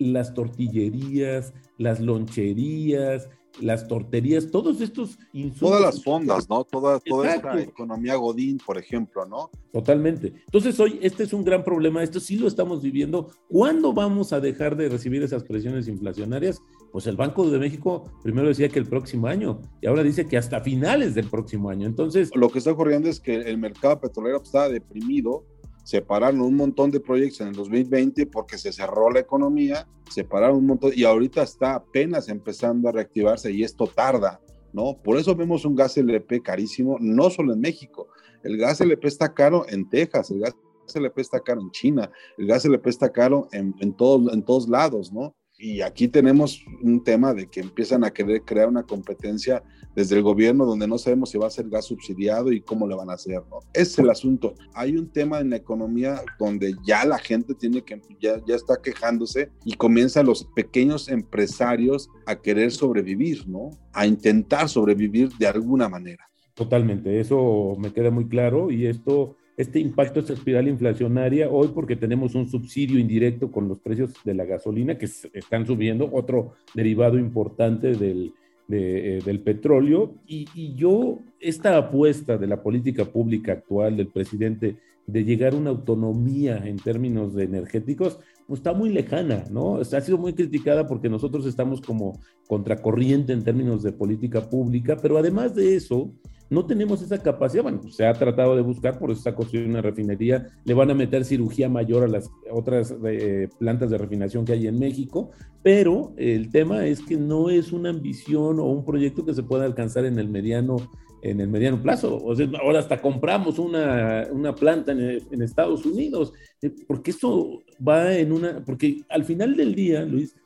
Las 0.00 0.34
tortillerías, 0.34 1.54
las 1.78 2.00
loncherías, 2.00 3.30
las 3.60 3.88
torterías, 3.88 4.50
todos 4.50 4.80
estos 4.80 5.18
insumos. 5.32 5.72
Todas 5.72 5.82
las 5.82 6.04
fondas, 6.04 6.48
¿no? 6.48 6.64
Toda, 6.64 7.00
toda 7.00 7.34
esta 7.34 7.60
economía 7.60 8.16
Godín, 8.16 8.58
por 8.58 8.78
ejemplo, 8.78 9.24
¿no? 9.26 9.50
Totalmente. 9.72 10.32
Entonces, 10.46 10.78
hoy 10.80 10.98
este 11.02 11.24
es 11.24 11.32
un 11.32 11.44
gran 11.44 11.64
problema, 11.64 12.02
esto 12.02 12.20
sí 12.20 12.36
lo 12.36 12.48
estamos 12.48 12.82
viviendo. 12.82 13.30
¿Cuándo 13.48 13.92
vamos 13.92 14.32
a 14.32 14.40
dejar 14.40 14.76
de 14.76 14.88
recibir 14.88 15.22
esas 15.22 15.44
presiones 15.44 15.88
inflacionarias? 15.88 16.60
Pues 16.92 17.06
el 17.06 17.16
Banco 17.16 17.48
de 17.50 17.58
México 17.58 18.04
primero 18.22 18.48
decía 18.48 18.68
que 18.68 18.78
el 18.78 18.86
próximo 18.86 19.26
año 19.26 19.60
y 19.82 19.86
ahora 19.86 20.02
dice 20.02 20.26
que 20.26 20.38
hasta 20.38 20.60
finales 20.60 21.14
del 21.14 21.28
próximo 21.28 21.68
año. 21.68 21.86
Entonces. 21.86 22.30
Lo 22.34 22.48
que 22.48 22.58
está 22.58 22.72
ocurriendo 22.72 23.08
es 23.08 23.20
que 23.20 23.36
el 23.36 23.58
mercado 23.58 24.00
petrolero 24.00 24.42
está 24.42 24.68
deprimido 24.68 25.44
separaron 25.86 26.40
un 26.40 26.56
montón 26.56 26.90
de 26.90 26.98
proyectos 26.98 27.42
en 27.42 27.48
el 27.48 27.54
2020 27.54 28.26
porque 28.26 28.58
se 28.58 28.72
cerró 28.72 29.08
la 29.08 29.20
economía, 29.20 29.86
separaron 30.10 30.56
un 30.56 30.66
montón 30.66 30.90
y 30.92 31.04
ahorita 31.04 31.44
está 31.44 31.76
apenas 31.76 32.28
empezando 32.28 32.88
a 32.88 32.92
reactivarse 32.92 33.52
y 33.52 33.62
esto 33.62 33.86
tarda, 33.86 34.40
¿no? 34.72 35.00
Por 35.00 35.16
eso 35.16 35.36
vemos 35.36 35.64
un 35.64 35.76
gas 35.76 35.96
LP 35.96 36.42
carísimo, 36.42 36.96
no 37.00 37.30
solo 37.30 37.52
en 37.52 37.60
México, 37.60 38.08
el 38.42 38.56
gas 38.56 38.80
LP 38.80 39.06
está 39.06 39.32
caro 39.32 39.64
en 39.68 39.88
Texas, 39.88 40.32
el 40.32 40.40
gas 40.40 40.56
LP 40.92 41.20
está 41.20 41.38
caro 41.38 41.60
en 41.60 41.70
China, 41.70 42.10
el 42.36 42.48
gas 42.48 42.64
LP 42.64 42.90
está 42.90 43.12
caro 43.12 43.46
en, 43.52 43.72
en, 43.78 43.96
todos, 43.96 44.34
en 44.34 44.42
todos 44.42 44.68
lados, 44.68 45.12
¿no? 45.12 45.36
Y 45.56 45.82
aquí 45.82 46.08
tenemos 46.08 46.64
un 46.82 47.04
tema 47.04 47.32
de 47.32 47.46
que 47.46 47.60
empiezan 47.60 48.02
a 48.02 48.10
querer 48.10 48.42
crear 48.42 48.68
una 48.68 48.82
competencia 48.82 49.62
desde 49.96 50.14
el 50.14 50.22
gobierno 50.22 50.66
donde 50.66 50.86
no 50.86 50.98
sabemos 50.98 51.30
si 51.30 51.38
va 51.38 51.46
a 51.46 51.50
ser 51.50 51.70
gas 51.70 51.86
subsidiado 51.86 52.52
y 52.52 52.60
cómo 52.60 52.86
le 52.86 52.94
van 52.94 53.08
a 53.08 53.14
hacer, 53.14 53.42
¿no? 53.50 53.60
Es 53.72 53.98
el 53.98 54.10
asunto. 54.10 54.54
Hay 54.74 54.94
un 54.94 55.10
tema 55.10 55.40
en 55.40 55.50
la 55.50 55.56
economía 55.56 56.20
donde 56.38 56.74
ya 56.86 57.06
la 57.06 57.18
gente 57.18 57.54
tiene 57.54 57.82
que, 57.82 58.00
ya, 58.20 58.40
ya 58.46 58.54
está 58.54 58.80
quejándose 58.82 59.50
y 59.64 59.72
comienzan 59.72 60.26
los 60.26 60.44
pequeños 60.54 61.08
empresarios 61.08 62.10
a 62.26 62.36
querer 62.36 62.72
sobrevivir, 62.72 63.48
¿no? 63.48 63.70
A 63.94 64.06
intentar 64.06 64.68
sobrevivir 64.68 65.30
de 65.38 65.46
alguna 65.46 65.88
manera. 65.88 66.28
Totalmente, 66.52 67.18
eso 67.18 67.74
me 67.78 67.92
queda 67.92 68.10
muy 68.10 68.28
claro 68.28 68.70
y 68.70 68.86
esto 68.86 69.36
este 69.56 69.78
impacto, 69.80 70.20
esta 70.20 70.34
espiral 70.34 70.68
inflacionaria, 70.68 71.48
hoy 71.48 71.68
porque 71.68 71.96
tenemos 71.96 72.34
un 72.34 72.46
subsidio 72.46 72.98
indirecto 72.98 73.50
con 73.50 73.68
los 73.68 73.78
precios 73.78 74.12
de 74.22 74.34
la 74.34 74.44
gasolina 74.44 74.98
que 74.98 75.06
están 75.06 75.64
subiendo, 75.66 76.10
otro 76.12 76.52
derivado 76.74 77.18
importante 77.18 77.92
del, 77.92 78.34
eh, 78.68 79.20
del 79.24 79.40
petróleo. 79.40 80.14
Y, 80.26 80.46
y, 80.54 80.74
yo, 80.74 81.20
esta 81.40 81.76
apuesta 81.76 82.36
de 82.36 82.46
la 82.46 82.62
política 82.62 83.04
pública 83.04 83.52
actual 83.52 83.96
del 83.96 84.08
presidente 84.08 84.76
de 85.06 85.24
llegar 85.24 85.54
a 85.54 85.56
una 85.56 85.70
autonomía 85.70 86.58
en 86.66 86.76
términos 86.76 87.34
de 87.34 87.44
energéticos, 87.44 88.18
pues 88.46 88.60
está 88.60 88.72
muy 88.72 88.90
lejana, 88.90 89.44
¿no? 89.50 89.76
ha 89.76 90.00
sido 90.00 90.18
muy 90.18 90.32
criticada 90.32 90.86
porque 90.86 91.08
nosotros 91.08 91.46
estamos 91.46 91.80
como 91.80 92.20
contracorriente 92.46 93.32
en 93.32 93.42
términos 93.42 93.82
de 93.82 93.92
política 93.92 94.48
pública, 94.48 94.96
pero 95.00 95.18
además 95.18 95.54
de 95.54 95.76
eso, 95.76 96.12
no 96.50 96.66
tenemos 96.66 97.02
esa 97.02 97.22
capacidad. 97.22 97.62
Bueno, 97.62 97.80
pues, 97.80 97.96
se 97.96 98.06
ha 98.06 98.12
tratado 98.12 98.56
de 98.56 98.62
buscar, 98.62 98.98
por 98.98 99.10
eso 99.10 99.18
está 99.18 99.34
construyendo 99.34 99.72
una 99.72 99.82
refinería. 99.82 100.48
Le 100.64 100.74
van 100.74 100.90
a 100.90 100.94
meter 100.94 101.24
cirugía 101.24 101.68
mayor 101.68 102.04
a 102.04 102.08
las 102.08 102.30
otras 102.50 102.94
eh, 103.04 103.48
plantas 103.58 103.90
de 103.90 103.98
refinación 103.98 104.44
que 104.44 104.52
hay 104.52 104.66
en 104.66 104.78
México, 104.78 105.30
pero 105.62 106.12
el 106.16 106.50
tema 106.50 106.86
es 106.86 107.00
que 107.00 107.16
no 107.16 107.50
es 107.50 107.72
una 107.72 107.90
ambición 107.90 108.60
o 108.60 108.64
un 108.64 108.84
proyecto 108.84 109.24
que 109.24 109.34
se 109.34 109.42
pueda 109.42 109.64
alcanzar 109.64 110.04
en 110.04 110.18
el 110.18 110.28
mediano 110.28 110.76
en 111.22 111.40
el 111.40 111.48
mediano 111.48 111.82
plazo. 111.82 112.18
O 112.22 112.36
sea, 112.36 112.48
ahora 112.62 112.78
hasta 112.78 113.00
compramos 113.00 113.58
una, 113.58 114.28
una 114.30 114.54
planta 114.54 114.92
en, 114.92 115.20
en, 115.30 115.42
Estados 115.42 115.84
Unidos, 115.84 116.32
eh, 116.62 116.70
porque 116.86 117.10
eso 117.10 117.64
va 117.86 118.16
en 118.16 118.32
una, 118.32 118.64
porque 118.64 119.02
al 119.08 119.24
final 119.24 119.56
del 119.56 119.74
día, 119.74 120.04
Luis, 120.04 120.36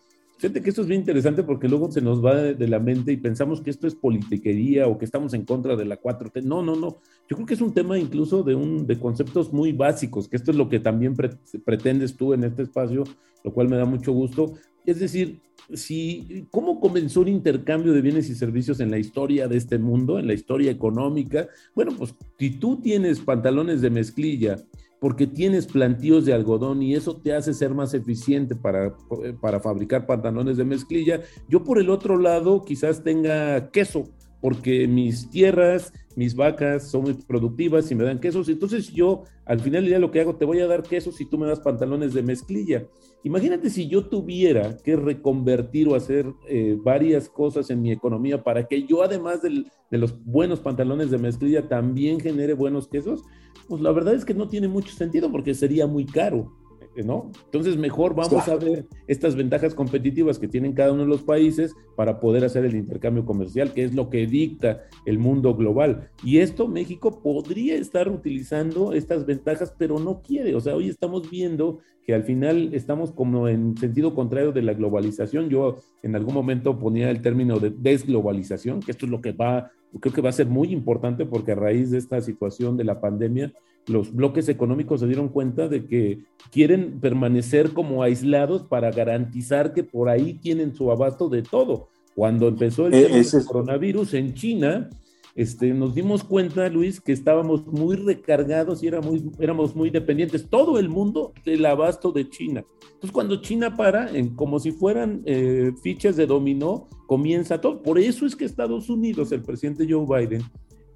Fíjate 0.41 0.63
que 0.63 0.71
esto 0.71 0.81
es 0.81 0.89
bien 0.89 1.03
interesante 1.03 1.43
porque 1.43 1.69
luego 1.69 1.93
se 1.93 2.01
nos 2.01 2.25
va 2.25 2.35
de, 2.35 2.67
la 2.67 2.79
mente 2.79 3.13
y 3.13 3.19
pensamos 3.19 3.61
que 3.61 3.69
esto 3.69 3.87
es 3.87 3.95
politiquería 3.95 4.87
o 4.87 4.97
que 4.97 5.05
estamos 5.05 5.35
en 5.35 5.45
contra 5.45 5.77
de 5.77 5.85
la 5.85 6.01
4T. 6.01 6.43
No, 6.45 6.63
no, 6.63 6.77
no. 6.77 6.97
Yo 7.29 7.37
creo 7.37 7.47
que 7.47 7.53
es 7.53 7.61
un 7.61 7.75
tema 7.75 7.99
incluso 7.99 8.43
de, 8.43 8.55
un, 8.55 8.87
de 8.87 8.99
conceptos 8.99 9.53
muy 9.53 9.73
básicos, 9.73 10.29
que 10.29 10.37
esto 10.37 10.51
es 10.51 10.57
lo 10.57 10.71
que 10.71 10.81
también 10.81 11.15
pretendes 11.15 12.17
tú 12.17 12.33
en 12.33 12.45
este 12.45 12.63
espacio, 12.63 13.05
lo 13.45 13.53
cual 13.53 13.69
me 13.69 13.77
da 13.77 13.85
mucho 13.85 14.13
gusto. 14.13 14.55
Es 14.87 14.99
decir, 14.99 15.43
si, 15.75 16.47
¿cómo 16.51 16.81
comenzó 16.81 17.21
un 17.21 17.29
intercambio 17.29 17.93
de 17.93 18.01
bienes 18.01 18.31
y 18.31 18.35
servicios 18.35 18.81
en 18.81 18.91
la 18.91 18.97
historia 18.97 19.47
de 19.47 19.59
este 19.59 19.79
mundo, 19.79 20.19
en 20.19 20.27
la 20.27 20.33
historia 20.33 20.71
económica? 20.71 21.49
Bueno, 21.75 21.93
pues 21.99 22.15
si 22.39 22.49
tú 22.49 22.81
tienes 22.81 23.21
pantalones 23.21 23.83
de 23.83 23.91
mezclilla 23.91 24.57
porque 25.01 25.27
tienes 25.27 25.67
plantíos 25.67 26.27
de 26.27 26.35
algodón 26.35 26.83
y 26.83 26.95
eso 26.95 27.17
te 27.17 27.33
hace 27.33 27.55
ser 27.55 27.75
más 27.75 27.95
eficiente 27.95 28.55
para, 28.55 28.95
para 29.41 29.59
fabricar 29.59 30.07
pantalones 30.07 30.59
de 30.59 30.65
mezclilla. 30.65 31.23
Yo 31.49 31.65
por 31.65 31.79
el 31.79 31.89
otro 31.89 32.19
lado 32.19 32.63
quizás 32.63 33.03
tenga 33.03 33.71
queso, 33.71 34.11
porque 34.41 34.87
mis 34.89 35.31
tierras, 35.31 35.93
mis 36.17 36.35
vacas 36.35 36.91
son 36.91 37.03
muy 37.03 37.15
productivas 37.15 37.91
y 37.91 37.95
me 37.95 38.05
dan 38.05 38.21
quesos. 38.21 38.49
Entonces 38.49 38.93
yo 38.93 39.25
al 39.51 39.59
final 39.59 39.85
del 39.85 40.01
lo 40.01 40.13
que 40.13 40.21
hago, 40.21 40.37
te 40.37 40.45
voy 40.45 40.61
a 40.61 40.69
dar 40.69 40.85
quesos 40.85 41.21
y 41.21 41.25
tú 41.25 41.37
me 41.37 41.47
das 41.47 41.59
pantalones 41.59 42.15
de 42.15 42.23
mezclilla. 42.23 42.87
Imagínate 43.25 43.69
si 43.69 43.89
yo 43.89 44.07
tuviera 44.07 44.77
que 44.77 44.95
reconvertir 44.95 45.89
o 45.89 45.97
hacer 45.97 46.33
eh, 46.49 46.79
varias 46.81 47.29
cosas 47.29 47.69
en 47.69 47.83
mi 47.83 47.91
economía 47.91 48.45
para 48.45 48.69
que 48.69 48.87
yo, 48.87 49.03
además 49.03 49.43
de 49.43 49.65
los 49.91 50.25
buenos 50.25 50.61
pantalones 50.61 51.11
de 51.11 51.19
mezclilla, 51.19 51.69
también 51.69 52.21
genere 52.21 52.55
buenos 52.55 52.87
quesos. 52.87 53.25
Pues 53.69 53.83
la 53.83 53.91
verdad 53.91 54.15
es 54.15 54.25
que 54.25 54.35
no 54.35 54.49
tiene 54.49 54.69
mucho 54.69 54.93
sentido 54.93 55.33
porque 55.33 55.53
sería 55.53 55.89
muy 55.89 56.07
caro. 56.07 56.53
¿No? 56.97 57.31
Entonces, 57.45 57.77
mejor 57.77 58.15
vamos 58.15 58.49
a 58.49 58.57
ver 58.57 58.87
estas 59.07 59.37
ventajas 59.37 59.75
competitivas 59.75 60.39
que 60.39 60.49
tienen 60.49 60.73
cada 60.73 60.93
uno 60.93 61.03
de 61.03 61.09
los 61.09 61.23
países 61.23 61.75
para 61.97 62.21
poder 62.21 62.45
hacer 62.45 62.65
el 62.65 62.75
intercambio 62.75 63.25
comercial, 63.25 63.73
que 63.73 63.85
es 63.85 63.95
lo 63.95 64.11
que 64.11 64.27
dicta 64.27 64.83
el 65.07 65.19
mundo 65.19 65.55
global. 65.55 66.11
Y 66.25 66.39
esto 66.39 66.69
México 66.69 67.23
podría 67.23 67.77
estar 67.77 68.09
utilizando 68.09 68.93
estas 68.93 69.27
ventajas, 69.27 69.75
pero 69.79 69.99
no 69.99 70.21
quiere. 70.23 70.55
O 70.55 70.61
sea, 70.61 70.75
hoy 70.75 70.89
estamos 70.89 71.31
viendo 71.31 71.79
que 72.07 72.15
al 72.15 72.25
final 72.25 72.75
estamos 72.75 73.13
como 73.13 73.49
en 73.49 73.77
sentido 73.77 74.15
contrario 74.15 74.53
de 74.53 74.63
la 74.63 74.75
globalización. 74.75 75.49
Yo 75.49 75.77
en 76.03 76.17
algún 76.17 76.35
momento 76.35 76.79
ponía 76.79 77.11
el 77.11 77.23
término 77.23 77.59
de 77.59 77.71
desglobalización, 77.71 78.81
que 78.81 78.91
esto 78.91 79.07
es 79.07 79.13
lo 79.13 79.21
que 79.21 79.33
va, 79.33 79.71
creo 79.99 80.15
que 80.15 80.21
va 80.21 80.29
a 80.29 80.33
ser 80.33 80.47
muy 80.47 80.73
importante 80.73 81.27
porque 81.27 81.53
a 81.53 81.57
raíz 81.57 81.91
de 81.91 81.99
esta 81.99 82.21
situación 82.21 82.77
de 82.77 82.85
la 82.85 83.01
pandemia, 83.01 83.53
los 83.87 84.15
bloques 84.15 84.49
económicos 84.49 85.01
se 85.01 85.07
dieron 85.07 85.29
cuenta 85.29 85.69
de 85.69 85.87
que 85.87 86.21
quieren 86.53 87.01
permanecer 87.01 87.73
como 87.73 88.03
aislados 88.03 88.63
para 88.63 88.91
garantizar 88.91 89.73
que 89.73 89.83
por 89.83 90.09
ahí 90.09 90.35
tienen 90.35 90.75
su 90.75 90.91
abasto 90.91 91.29
de 91.29 91.43
todo. 91.43 91.89
Cuando 92.15 92.49
empezó 92.49 92.87
el, 92.87 92.95
e 92.95 93.25
coronavirus 93.47 94.15
en 94.15 94.35
China, 94.35 94.91
este, 95.35 95.73
nos 95.73 95.95
dimos 95.95 96.25
cuenta, 96.25 96.69
Luis, 96.69 97.01
que 97.01 97.13
estábamos 97.13 97.67
muy 97.67 97.97
recargados 97.97 98.83
y 98.83 98.89
era 98.89 99.01
muy, 99.01 99.31
éramos 99.39 99.75
muy 99.75 99.91
dependientes, 99.91 100.49
todo 100.49 100.79
el 100.79 100.89
mundo, 100.89 101.33
del 101.45 101.65
abasto 101.67 102.13
de 102.13 102.29
China. 102.29 102.65
Entonces, 102.83 103.13
cuando 103.13 103.41
China 103.41 103.77
para, 103.77 104.11
como 104.37 104.59
si 104.59 104.73
fueran 104.73 105.23
eh, 105.25 105.73
fichas 105.83 106.17
de 106.17 106.27
dominó, 106.27 106.89
comienza 107.07 107.61
todo. 107.61 107.83
Por 107.83 107.99
eso 107.99 108.27
es 108.27 108.37
que 108.37 108.45
Estados 108.45 108.91
Unidos, 108.91 109.33
el 109.33 109.43
presidente 109.43 109.87
Joe 109.89 110.07
Biden, 110.07 110.43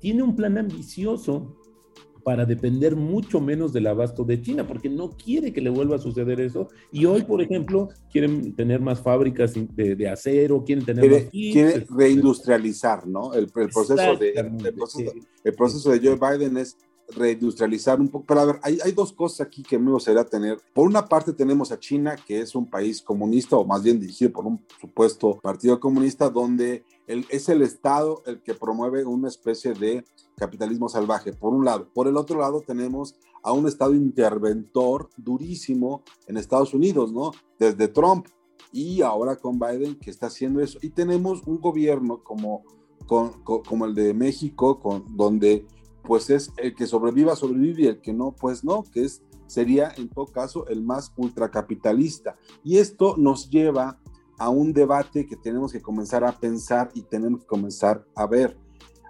tiene 0.00 0.22
un 0.22 0.36
plan 0.36 0.58
ambicioso 0.58 1.56
para 2.24 2.46
depender 2.46 2.96
mucho 2.96 3.40
menos 3.40 3.72
del 3.72 3.86
abasto 3.86 4.24
de 4.24 4.40
China, 4.40 4.66
porque 4.66 4.88
no 4.88 5.10
quiere 5.10 5.52
que 5.52 5.60
le 5.60 5.68
vuelva 5.68 5.96
a 5.96 5.98
suceder 5.98 6.40
eso. 6.40 6.68
Y 6.90 7.04
hoy, 7.04 7.22
por 7.22 7.42
ejemplo, 7.42 7.90
quieren 8.10 8.56
tener 8.56 8.80
más 8.80 9.00
fábricas 9.00 9.52
de, 9.54 10.08
acero, 10.08 10.64
quieren 10.64 10.84
tener 10.84 11.28
quiere, 11.28 11.28
quiere 11.30 11.86
reindustrializar, 11.90 13.06
¿no? 13.06 13.34
El, 13.34 13.48
proceso 13.48 14.16
de, 14.16 14.30
el, 14.30 15.54
proceso, 15.54 15.90
de 15.90 16.00
Joe 16.00 16.18
Biden 16.18 16.56
es 16.56 16.78
reindustrializar 17.14 18.00
un 18.00 18.08
poco. 18.08 18.24
Pero 18.26 18.40
a 18.40 18.44
ver, 18.46 18.56
hay, 18.62 18.78
hay, 18.82 18.92
dos 18.92 19.12
cosas 19.12 19.46
aquí 19.46 19.62
que 19.62 19.78
me 19.78 19.90
gustaría 19.90 20.24
tener. 20.24 20.58
Por 20.72 20.88
una 20.88 21.04
parte 21.06 21.34
tenemos 21.34 21.70
a 21.72 21.78
China, 21.78 22.16
que 22.16 22.40
es 22.40 22.54
un 22.54 22.70
país 22.70 23.02
comunista, 23.02 23.56
o 23.56 23.66
más 23.66 23.82
bien 23.82 24.00
dirigido 24.00 24.32
por 24.32 24.46
un 24.46 24.64
supuesto 24.80 25.38
partido 25.42 25.78
comunista, 25.78 26.30
donde 26.30 26.84
es 27.06 27.48
el 27.48 27.62
Estado 27.62 28.22
el 28.26 28.42
que 28.42 28.54
promueve 28.54 29.04
una 29.04 29.28
especie 29.28 29.74
de 29.74 30.04
capitalismo 30.36 30.88
salvaje, 30.88 31.32
por 31.32 31.52
un 31.52 31.64
lado. 31.64 31.88
Por 31.92 32.08
el 32.08 32.16
otro 32.16 32.40
lado 32.40 32.60
tenemos 32.60 33.14
a 33.42 33.52
un 33.52 33.66
Estado 33.68 33.94
interventor 33.94 35.10
durísimo 35.16 36.02
en 36.26 36.36
Estados 36.36 36.74
Unidos, 36.74 37.12
¿no? 37.12 37.32
Desde 37.58 37.88
Trump 37.88 38.26
y 38.72 39.02
ahora 39.02 39.36
con 39.36 39.58
Biden 39.58 39.96
que 39.96 40.10
está 40.10 40.26
haciendo 40.26 40.60
eso. 40.60 40.78
Y 40.82 40.90
tenemos 40.90 41.42
un 41.46 41.60
gobierno 41.60 42.24
como, 42.24 42.64
como 43.06 43.84
el 43.84 43.94
de 43.94 44.14
México, 44.14 44.80
con, 44.80 45.16
donde 45.16 45.66
pues 46.02 46.28
es 46.30 46.52
el 46.56 46.74
que 46.74 46.86
sobreviva, 46.86 47.36
sobrevive 47.36 47.82
y 47.82 47.86
el 47.86 48.00
que 48.00 48.12
no, 48.12 48.32
pues 48.32 48.64
no, 48.64 48.82
que 48.82 49.04
es, 49.04 49.22
sería 49.46 49.92
en 49.96 50.08
todo 50.08 50.26
caso 50.26 50.66
el 50.68 50.82
más 50.82 51.12
ultracapitalista. 51.16 52.36
Y 52.62 52.78
esto 52.78 53.16
nos 53.16 53.48
lleva 53.48 54.00
a 54.38 54.48
un 54.48 54.72
debate 54.72 55.26
que 55.26 55.36
tenemos 55.36 55.72
que 55.72 55.80
comenzar 55.80 56.24
a 56.24 56.32
pensar 56.32 56.90
y 56.94 57.02
tenemos 57.02 57.40
que 57.40 57.46
comenzar 57.46 58.04
a 58.14 58.26
ver. 58.26 58.56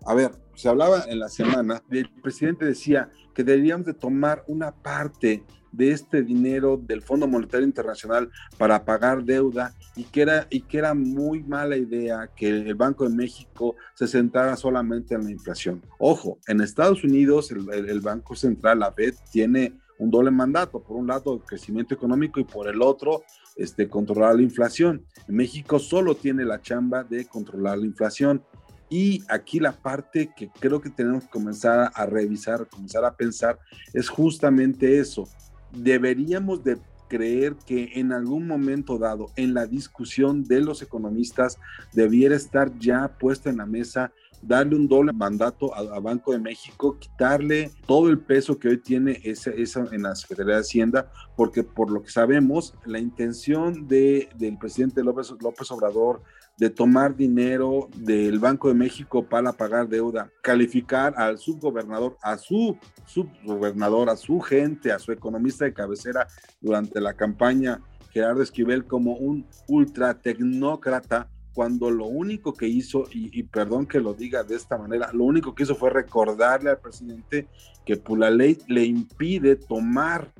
A 0.06 0.14
ver, 0.14 0.32
se 0.54 0.68
hablaba 0.68 1.04
en 1.08 1.18
la 1.18 1.28
semana, 1.28 1.82
el 1.90 2.10
presidente 2.22 2.64
decía 2.64 3.10
que 3.34 3.42
deberíamos 3.42 3.86
de 3.86 3.94
tomar 3.94 4.44
una 4.46 4.72
parte 4.72 5.44
de 5.72 5.90
este 5.90 6.22
dinero 6.22 6.76
del 6.76 7.02
Fondo 7.02 7.26
Monetario 7.26 7.66
Internacional 7.66 8.30
para 8.58 8.84
pagar 8.84 9.24
deuda 9.24 9.74
y 9.96 10.04
que 10.04 10.22
era, 10.22 10.46
y 10.50 10.60
que 10.60 10.78
era 10.78 10.94
muy 10.94 11.42
mala 11.42 11.76
idea 11.76 12.30
que 12.36 12.48
el 12.48 12.74
Banco 12.76 13.08
de 13.08 13.14
México 13.14 13.74
se 13.94 14.06
centrara 14.06 14.56
solamente 14.56 15.14
en 15.14 15.24
la 15.24 15.32
inflación. 15.32 15.82
Ojo, 15.98 16.38
en 16.46 16.60
Estados 16.60 17.02
Unidos 17.02 17.50
el, 17.50 17.68
el 17.72 18.00
Banco 18.00 18.36
Central, 18.36 18.80
la 18.80 18.92
Fed, 18.92 19.14
tiene 19.32 19.72
un 19.98 20.10
doble 20.10 20.30
mandato, 20.30 20.82
por 20.82 20.96
un 20.96 21.06
lado 21.06 21.40
crecimiento 21.40 21.94
económico 21.94 22.40
y 22.40 22.44
por 22.44 22.68
el 22.68 22.82
otro 22.82 23.22
este, 23.56 23.88
controlar 23.88 24.36
la 24.36 24.42
inflación. 24.42 25.04
México 25.28 25.78
solo 25.78 26.14
tiene 26.14 26.44
la 26.44 26.60
chamba 26.60 27.04
de 27.04 27.26
controlar 27.26 27.78
la 27.78 27.86
inflación. 27.86 28.42
Y 28.90 29.24
aquí 29.28 29.60
la 29.60 29.72
parte 29.72 30.30
que 30.36 30.50
creo 30.60 30.80
que 30.80 30.90
tenemos 30.90 31.24
que 31.24 31.30
comenzar 31.30 31.90
a 31.94 32.06
revisar, 32.06 32.68
comenzar 32.68 33.04
a 33.04 33.16
pensar, 33.16 33.58
es 33.92 34.08
justamente 34.08 34.98
eso. 34.98 35.28
Deberíamos 35.72 36.62
de 36.62 36.78
creer 37.08 37.56
que 37.66 37.92
en 37.94 38.12
algún 38.12 38.46
momento 38.46 38.98
dado 38.98 39.30
en 39.36 39.54
la 39.54 39.66
discusión 39.66 40.44
de 40.44 40.60
los 40.60 40.82
economistas 40.82 41.58
debiera 41.92 42.36
estar 42.36 42.76
ya 42.78 43.08
puesta 43.18 43.50
en 43.50 43.58
la 43.58 43.66
mesa 43.66 44.12
darle 44.46 44.76
un 44.76 44.88
doble 44.88 45.12
mandato 45.12 45.74
a, 45.74 45.98
Banco 46.00 46.32
de 46.32 46.38
México, 46.38 46.98
quitarle 46.98 47.70
todo 47.86 48.10
el 48.10 48.18
peso 48.18 48.58
que 48.58 48.68
hoy 48.68 48.78
tiene 48.78 49.20
ese, 49.24 49.60
esa 49.60 49.86
en 49.90 50.02
la 50.02 50.14
Secretaría 50.14 50.56
de 50.56 50.60
Hacienda, 50.60 51.10
porque 51.36 51.62
por 51.62 51.90
lo 51.90 52.02
que 52.02 52.10
sabemos, 52.10 52.74
la 52.84 52.98
intención 52.98 53.88
de, 53.88 54.28
del 54.36 54.58
presidente 54.58 55.02
López, 55.02 55.32
López 55.40 55.70
Obrador 55.70 56.22
de 56.56 56.70
tomar 56.70 57.16
dinero 57.16 57.88
del 57.96 58.38
Banco 58.38 58.68
de 58.68 58.74
México 58.74 59.26
para 59.26 59.52
pagar 59.52 59.88
deuda, 59.88 60.30
calificar 60.42 61.14
al 61.16 61.38
subgobernador, 61.38 62.16
a 62.22 62.38
su 62.38 62.78
subgobernador, 63.06 64.08
a 64.08 64.16
su 64.16 64.40
gente, 64.40 64.92
a 64.92 64.98
su 64.98 65.12
economista 65.12 65.64
de 65.64 65.74
cabecera 65.74 66.26
durante 66.60 67.00
la 67.00 67.14
campaña, 67.14 67.80
Gerardo 68.12 68.42
Esquivel, 68.42 68.86
como 68.86 69.14
un 69.16 69.46
ultra 69.66 70.14
tecnócrata, 70.14 71.28
cuando 71.52 71.90
lo 71.90 72.06
único 72.06 72.52
que 72.52 72.66
hizo, 72.66 73.04
y, 73.12 73.42
perdón 73.44 73.86
que 73.86 74.00
lo 74.00 74.12
diga 74.12 74.42
de 74.42 74.56
esta 74.56 74.76
manera, 74.76 75.10
lo 75.12 75.24
único 75.24 75.54
que 75.54 75.62
hizo 75.62 75.76
fue 75.76 75.88
recordarle 75.88 76.70
al 76.70 76.80
presidente 76.80 77.46
que 77.86 77.96
pues, 77.96 78.18
la 78.18 78.30
ley 78.30 78.58
le 78.66 78.84
impide 78.84 79.54
tomar, 79.54 80.32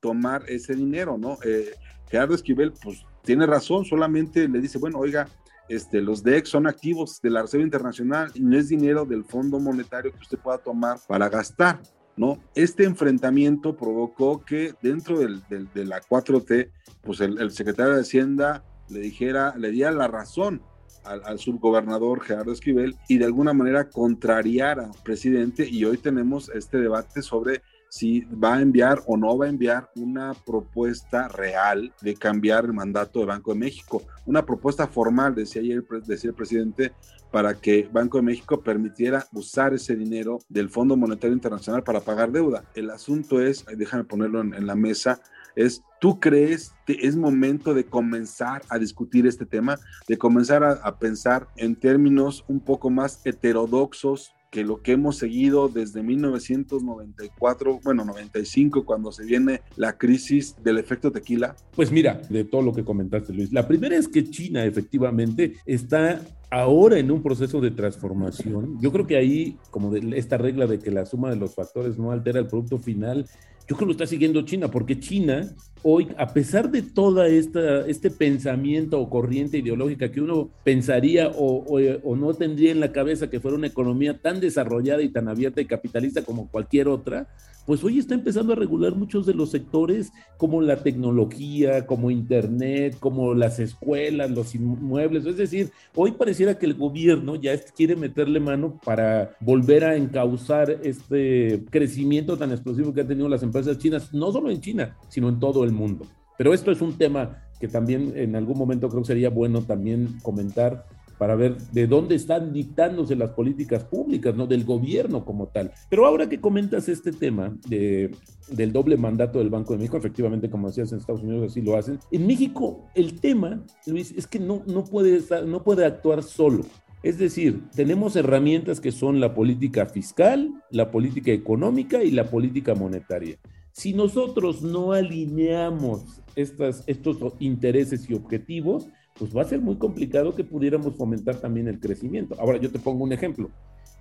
tomar 0.00 0.42
ese 0.48 0.74
dinero, 0.74 1.18
¿no? 1.18 1.36
Eh, 1.44 1.74
Gerardo 2.10 2.34
Esquivel, 2.34 2.72
pues 2.82 3.04
tiene 3.22 3.46
razón, 3.46 3.84
solamente 3.84 4.48
le 4.48 4.60
dice, 4.60 4.78
bueno, 4.78 4.98
oiga, 4.98 5.28
este, 5.68 6.00
los 6.00 6.22
DEX 6.22 6.50
son 6.50 6.66
activos 6.66 7.20
de 7.22 7.30
la 7.30 7.42
Reserva 7.42 7.64
Internacional 7.64 8.30
y 8.34 8.40
no 8.40 8.56
es 8.56 8.68
dinero 8.68 9.04
del 9.04 9.24
Fondo 9.24 9.58
Monetario 9.58 10.12
que 10.12 10.18
usted 10.18 10.38
pueda 10.38 10.58
tomar 10.58 10.98
para 11.06 11.28
gastar, 11.28 11.80
¿no? 12.16 12.38
Este 12.54 12.84
enfrentamiento 12.84 13.76
provocó 13.76 14.44
que 14.44 14.74
dentro 14.82 15.18
de 15.18 15.84
la 15.84 16.00
4T, 16.00 16.70
pues 17.02 17.20
el, 17.20 17.50
secretario 17.50 17.94
de 17.94 18.02
Hacienda 18.02 18.64
le 18.88 19.00
dijera, 19.00 19.54
le 19.56 19.70
diera 19.70 19.90
la 19.90 20.08
razón 20.08 20.62
al, 21.04 21.38
subgobernador 21.38 22.22
Gerardo 22.22 22.52
Esquivel 22.52 22.96
y 23.08 23.18
de 23.18 23.26
alguna 23.26 23.52
manera 23.52 23.88
contrariara 23.88 24.84
al 24.84 25.02
presidente 25.02 25.68
y 25.68 25.84
hoy 25.84 25.98
tenemos 25.98 26.48
este 26.50 26.78
debate 26.78 27.22
sobre 27.22 27.62
si 27.94 28.22
va 28.22 28.56
a 28.56 28.60
enviar 28.60 29.02
o 29.06 29.16
no 29.16 29.38
va 29.38 29.46
a 29.46 29.48
enviar 29.48 29.88
una 29.94 30.34
propuesta 30.34 31.28
real 31.28 31.94
de 32.00 32.14
cambiar 32.14 32.64
el 32.64 32.72
mandato 32.72 33.20
de 33.20 33.26
Banco 33.26 33.52
de 33.52 33.60
México, 33.60 34.02
una 34.26 34.44
propuesta 34.44 34.88
formal, 34.88 35.36
decía 35.36 35.62
ayer 35.62 35.84
decía 36.04 36.30
el 36.30 36.34
presidente, 36.34 36.92
para 37.30 37.54
que 37.54 37.88
Banco 37.92 38.18
de 38.18 38.24
México 38.24 38.62
permitiera 38.62 39.26
usar 39.32 39.74
ese 39.74 39.94
dinero 39.94 40.40
del 40.48 40.70
Fondo 40.70 40.96
Monetario 40.96 41.34
Internacional 41.34 41.84
para 41.84 42.00
pagar 42.00 42.32
deuda. 42.32 42.64
El 42.74 42.90
asunto 42.90 43.40
es, 43.40 43.64
déjame 43.76 44.02
ponerlo 44.02 44.40
en 44.40 44.66
la 44.66 44.74
mesa, 44.74 45.20
es, 45.56 45.82
¿tú 46.00 46.20
crees 46.20 46.72
que 46.86 46.98
es 47.02 47.16
momento 47.16 47.74
de 47.74 47.84
comenzar 47.84 48.62
a 48.68 48.78
discutir 48.78 49.26
este 49.26 49.46
tema, 49.46 49.78
de 50.08 50.18
comenzar 50.18 50.64
a, 50.64 50.98
pensar 50.98 51.48
en 51.56 51.76
términos 51.76 52.44
un 52.48 52.60
poco 52.60 52.90
más 52.90 53.20
heterodoxos 53.24 54.32
que 54.54 54.62
lo 54.62 54.82
que 54.82 54.92
hemos 54.92 55.16
seguido 55.16 55.68
desde 55.68 56.04
1994, 56.04 57.80
bueno, 57.82 58.04
95, 58.04 58.84
cuando 58.84 59.10
se 59.10 59.24
viene 59.24 59.62
la 59.74 59.98
crisis 59.98 60.54
del 60.62 60.78
efecto 60.78 61.10
tequila? 61.10 61.56
Pues 61.74 61.90
mira, 61.90 62.22
de 62.30 62.44
todo 62.44 62.62
lo 62.62 62.72
que 62.72 62.84
comentaste, 62.84 63.32
Luis, 63.32 63.52
la 63.52 63.66
primera 63.66 63.96
es 63.96 64.06
que 64.06 64.22
China 64.22 64.64
efectivamente 64.64 65.54
está 65.66 66.22
ahora 66.50 67.00
en 67.00 67.10
un 67.10 67.20
proceso 67.20 67.60
de 67.60 67.72
transformación. 67.72 68.78
Yo 68.80 68.92
creo 68.92 69.08
que 69.08 69.16
ahí, 69.16 69.58
como 69.72 69.90
de 69.90 70.16
esta 70.16 70.38
regla 70.38 70.68
de 70.68 70.78
que 70.78 70.92
la 70.92 71.04
suma 71.04 71.30
de 71.30 71.36
los 71.36 71.56
factores 71.56 71.98
no 71.98 72.12
altera 72.12 72.38
el 72.38 72.46
producto 72.46 72.78
final, 72.78 73.26
yo 73.66 73.76
creo 73.76 73.78
que 73.78 73.84
lo 73.86 73.92
está 73.92 74.06
siguiendo 74.06 74.42
China, 74.42 74.68
porque 74.68 74.98
China 75.00 75.54
hoy, 75.82 76.08
a 76.16 76.32
pesar 76.32 76.70
de 76.70 76.82
toda 76.82 77.28
esta 77.28 77.86
este 77.86 78.10
pensamiento 78.10 78.98
o 79.00 79.10
corriente 79.10 79.58
ideológica 79.58 80.10
que 80.10 80.20
uno 80.20 80.50
pensaría 80.64 81.28
o, 81.28 81.64
o, 82.02 82.16
no 82.16 82.34
tendría 82.34 82.72
en 82.72 82.80
la 82.80 82.90
cabeza 82.90 83.28
que 83.28 83.40
fuera 83.40 83.56
una 83.56 83.66
economía 83.66 84.18
tan 84.18 84.40
desarrollada 84.40 85.02
y 85.02 85.10
tan 85.10 85.28
abierta 85.28 85.60
y 85.60 85.66
capitalista 85.66 86.22
como 86.22 86.48
cualquier 86.48 86.88
otra, 86.88 87.28
pues 87.66 87.82
hoy 87.82 87.98
está 87.98 88.14
empezando 88.14 88.52
a 88.52 88.56
regular 88.56 88.94
muchos 88.94 89.26
de 89.26 89.34
los 89.34 89.50
sectores 89.50 90.12
como 90.36 90.60
la 90.60 90.82
tecnología, 90.82 91.86
como 91.86 92.10
Internet, 92.10 92.96
como 93.00 93.34
las 93.34 93.58
escuelas, 93.58 94.30
los 94.30 94.54
inmuebles. 94.54 95.26
Es 95.26 95.36
decir, 95.36 95.70
hoy 95.94 96.12
pareciera 96.12 96.58
que 96.58 96.66
el 96.66 96.74
gobierno 96.74 97.36
ya 97.36 97.58
quiere 97.76 97.96
meterle 97.96 98.40
mano 98.40 98.78
para 98.84 99.34
volver 99.40 99.84
a 99.84 99.96
encauzar 99.96 100.70
este 100.82 101.64
crecimiento 101.70 102.36
tan 102.36 102.52
explosivo 102.52 102.92
que 102.92 103.00
han 103.00 103.08
tenido 103.08 103.28
las 103.28 103.42
empresas 103.42 103.78
chinas, 103.78 104.12
no 104.12 104.30
solo 104.30 104.50
en 104.50 104.60
China, 104.60 104.96
sino 105.08 105.28
en 105.28 105.38
todo 105.40 105.64
el 105.64 105.72
mundo. 105.72 106.06
Pero 106.36 106.52
esto 106.52 106.70
es 106.70 106.80
un 106.80 106.98
tema 106.98 107.38
que 107.60 107.68
también 107.68 108.12
en 108.16 108.36
algún 108.36 108.58
momento 108.58 108.88
creo 108.88 109.02
que 109.02 109.06
sería 109.06 109.30
bueno 109.30 109.62
también 109.62 110.18
comentar 110.22 110.84
para 111.18 111.34
ver 111.34 111.56
de 111.72 111.86
dónde 111.86 112.14
están 112.14 112.52
dictándose 112.52 113.16
las 113.16 113.30
políticas 113.30 113.84
públicas, 113.84 114.34
¿no? 114.34 114.46
Del 114.46 114.64
gobierno 114.64 115.24
como 115.24 115.48
tal. 115.48 115.72
Pero 115.88 116.06
ahora 116.06 116.28
que 116.28 116.40
comentas 116.40 116.88
este 116.88 117.12
tema 117.12 117.56
de, 117.68 118.10
del 118.48 118.72
doble 118.72 118.96
mandato 118.96 119.38
del 119.38 119.50
Banco 119.50 119.72
de 119.72 119.78
México, 119.78 119.96
efectivamente, 119.96 120.50
como 120.50 120.68
decías, 120.68 120.92
en 120.92 120.98
Estados 120.98 121.22
Unidos 121.22 121.50
así 121.50 121.60
lo 121.60 121.76
hacen. 121.76 121.98
En 122.10 122.26
México, 122.26 122.86
el 122.94 123.20
tema, 123.20 123.64
Luis, 123.86 124.12
es 124.16 124.26
que 124.26 124.38
no, 124.38 124.62
no, 124.66 124.84
puede, 124.84 125.20
no 125.46 125.62
puede 125.62 125.84
actuar 125.84 126.22
solo. 126.22 126.64
Es 127.02 127.18
decir, 127.18 127.62
tenemos 127.74 128.16
herramientas 128.16 128.80
que 128.80 128.90
son 128.90 129.20
la 129.20 129.34
política 129.34 129.84
fiscal, 129.84 130.50
la 130.70 130.90
política 130.90 131.32
económica 131.32 132.02
y 132.02 132.10
la 132.10 132.30
política 132.30 132.74
monetaria. 132.74 133.36
Si 133.72 133.92
nosotros 133.92 134.62
no 134.62 134.92
alineamos 134.92 136.22
estas, 136.34 136.82
estos 136.86 137.18
intereses 137.40 138.08
y 138.08 138.14
objetivos, 138.14 138.88
pues 139.18 139.34
va 139.36 139.42
a 139.42 139.48
ser 139.48 139.60
muy 139.60 139.76
complicado 139.76 140.34
que 140.34 140.44
pudiéramos 140.44 140.96
fomentar 140.96 141.36
también 141.36 141.68
el 141.68 141.78
crecimiento. 141.78 142.36
Ahora, 142.38 142.58
yo 142.58 142.70
te 142.70 142.78
pongo 142.78 143.04
un 143.04 143.12
ejemplo. 143.12 143.50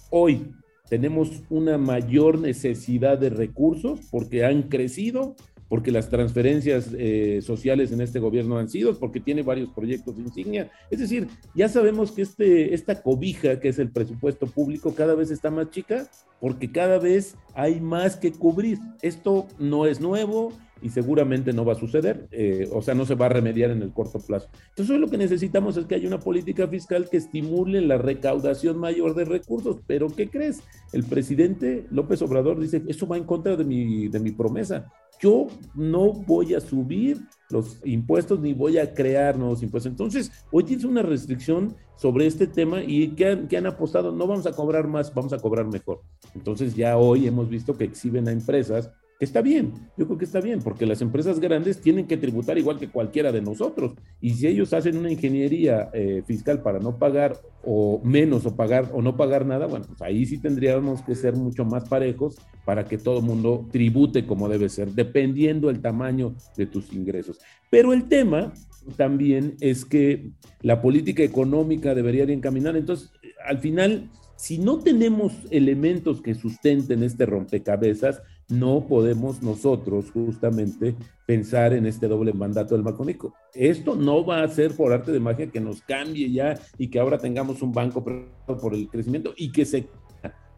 Hoy 0.10 0.52
tenemos 0.90 1.44
una 1.50 1.78
mayor 1.78 2.40
necesidad 2.40 3.18
de 3.18 3.30
recursos 3.30 4.00
porque 4.12 4.44
han 4.44 4.64
crecido, 4.64 5.36
porque 5.70 5.92
las 5.92 6.10
transferencias 6.10 6.90
eh, 6.98 7.42
sociales 7.42 7.92
en 7.92 8.02
este 8.02 8.20
gobierno 8.20 8.58
han 8.58 8.70
sido, 8.70 8.98
porque 9.00 9.20
tiene 9.20 9.44
varios 9.44 9.70
proyectos 9.70 10.18
insignia. 10.18 10.70
Es 10.92 11.00
decir, 11.00 11.28
ya 11.56 11.70
sabemos 11.70 12.12
que 12.12 12.24
este, 12.24 12.74
esta 12.74 13.02
cobija, 13.02 13.60
que 13.60 13.70
es 13.70 13.80
el 13.80 13.92
presupuesto 13.92 14.48
público, 14.48 14.94
cada 14.94 15.16
vez 15.16 15.32
está 15.32 15.50
más 15.50 15.70
chica, 15.70 16.10
porque 16.40 16.72
cada 16.72 17.00
vez 17.00 17.36
hay 17.54 17.80
más 17.80 18.18
que 18.18 18.32
cubrir. 18.32 18.78
Esto 19.02 19.48
no 19.58 19.86
es 19.86 20.02
nuevo, 20.02 20.54
y 20.82 20.90
seguramente 20.90 21.54
no 21.54 21.64
va 21.64 21.74
a 21.74 21.78
suceder, 21.78 22.28
eh, 22.32 22.70
o 22.72 22.82
sea, 22.82 22.94
no 22.94 23.06
se 23.06 23.16
va 23.16 23.28
a 23.28 23.30
remediar 23.30 23.72
en 23.72 23.82
el 23.82 23.94
corto 23.94 24.20
plazo. 24.20 24.50
Entonces, 24.70 25.00
lo 25.00 25.10
que 25.10 25.18
necesitamos 25.18 25.78
es 25.78 25.86
que 25.86 25.96
haya 25.96 26.08
una 26.08 26.20
política 26.20 26.68
fiscal 26.68 27.10
que 27.10 27.18
estimule 27.18 27.82
la 27.82 27.98
recaudación 27.98 28.78
mayor 28.78 29.16
de 29.16 29.26
recursos. 29.26 29.78
Pero, 29.88 30.08
¿qué 30.08 30.30
crees? 30.30 30.62
El 30.92 31.04
presidente 31.04 31.86
López 31.90 32.22
Obrador 32.22 32.60
dice, 32.60 32.84
eso 32.88 33.08
va 33.08 33.18
en 33.18 33.24
contra 33.24 33.56
de 33.56 33.64
mi, 33.64 34.10
de 34.10 34.20
mi 34.20 34.32
promesa. 34.32 34.92
Yo 35.22 35.48
no 35.74 36.12
voy 36.12 36.54
a 36.54 36.60
subir 36.60 37.22
los 37.50 37.80
impuestos 37.86 38.42
ni 38.42 38.54
voy 38.54 38.78
a 38.78 38.94
crear 38.94 39.38
nuevos 39.38 39.64
impuestos. 39.64 39.90
Entonces, 39.92 40.32
hoy 40.52 40.66
tienes 40.66 40.84
una 40.84 41.02
restricción 41.02 41.76
sobre 41.96 42.26
este 42.26 42.48
tema 42.48 42.84
y 42.84 43.10
que 43.10 43.46
que 43.48 43.56
han 43.56 43.68
apostado, 43.68 44.12
no 44.12 44.28
vamos 44.28 44.48
a 44.48 44.52
cobrar 44.52 44.88
más, 44.88 45.14
vamos 45.14 45.32
a 45.32 45.38
cobrar 45.38 45.66
mejor. 45.68 46.02
Entonces, 46.36 46.76
ya 46.76 46.98
hoy 46.98 47.28
hemos 47.28 47.48
visto 47.48 47.78
que 47.78 47.86
exhiben 47.86 48.28
a 48.28 48.32
empresas 48.32 48.92
Está 49.24 49.42
bien, 49.42 49.72
yo 49.98 50.06
creo 50.06 50.18
que 50.18 50.26
está 50.26 50.42
bien, 50.42 50.60
porque 50.62 50.86
las 50.86 51.02
empresas 51.02 51.40
grandes 51.40 51.80
tienen 51.80 52.08
que 52.08 52.18
tributar 52.18 52.58
igual 52.58 52.78
que 52.78 52.90
cualquiera 52.90 53.32
de 53.32 53.42
nosotros. 53.42 53.94
Y 54.20 54.32
si 54.32 54.48
ellos 54.48 54.74
hacen 54.74 54.98
una 54.98 55.10
ingeniería 55.10 55.90
eh, 55.94 56.24
fiscal 56.28 56.62
para 56.62 56.80
no 56.80 56.98
pagar 56.98 57.38
o 57.64 58.02
menos 58.04 58.46
o 58.46 58.54
pagar 58.54 58.90
o 58.92 59.02
no 59.02 59.16
pagar 59.16 59.46
nada, 59.46 59.66
bueno, 59.66 59.86
pues 59.88 60.02
ahí 60.02 60.26
sí 60.26 60.40
tendríamos 60.40 61.02
que 61.04 61.16
ser 61.16 61.38
mucho 61.38 61.64
más 61.64 61.88
parejos 61.88 62.36
para 62.66 62.84
que 62.84 62.98
todo 62.98 63.20
el 63.20 63.24
mundo 63.24 63.66
tribute 63.72 64.26
como 64.26 64.50
debe 64.50 64.68
ser, 64.68 64.90
dependiendo 64.90 65.70
el 65.70 65.80
tamaño 65.80 66.36
de 66.58 66.66
tus 66.66 66.92
ingresos. 66.92 67.40
Pero 67.70 67.94
el 67.94 68.10
tema 68.10 68.52
también 68.98 69.56
es 69.62 69.86
que 69.86 70.32
la 70.62 70.82
política 70.82 71.24
económica 71.24 71.96
debería 71.96 72.26
de 72.26 72.34
encaminar. 72.34 72.76
Entonces, 72.76 73.14
al 73.46 73.60
final 73.60 74.10
si 74.44 74.58
no 74.58 74.80
tenemos 74.80 75.32
elementos 75.52 76.22
que 76.22 76.36
sustenten 76.36 77.02
este 77.02 77.26
rompecabezas, 77.26 78.22
no 78.50 78.86
podemos 78.88 79.42
nosotros 79.42 80.12
justamente 80.12 80.96
pensar 81.26 81.74
en 81.74 81.86
este 81.86 82.08
doble 82.08 82.34
mandato 82.34 82.76
del 82.76 82.84
Banco 82.84 83.04
México. 83.04 83.34
Esto 83.54 83.96
no 83.96 84.26
va 84.26 84.44
a 84.44 84.48
ser 84.48 84.76
por 84.76 84.92
arte 84.92 85.12
de 85.12 85.20
magia 85.20 85.50
que 85.50 85.60
nos 85.60 85.82
cambie 85.82 86.32
ya 86.32 86.60
y 86.78 86.90
que 86.90 87.00
ahora 87.00 87.18
tengamos 87.18 87.62
un 87.62 87.72
banco 87.72 88.04
por 88.04 88.74
el 88.74 88.90
crecimiento 88.90 89.34
y 89.38 89.52
que 89.52 89.66
se 89.66 89.88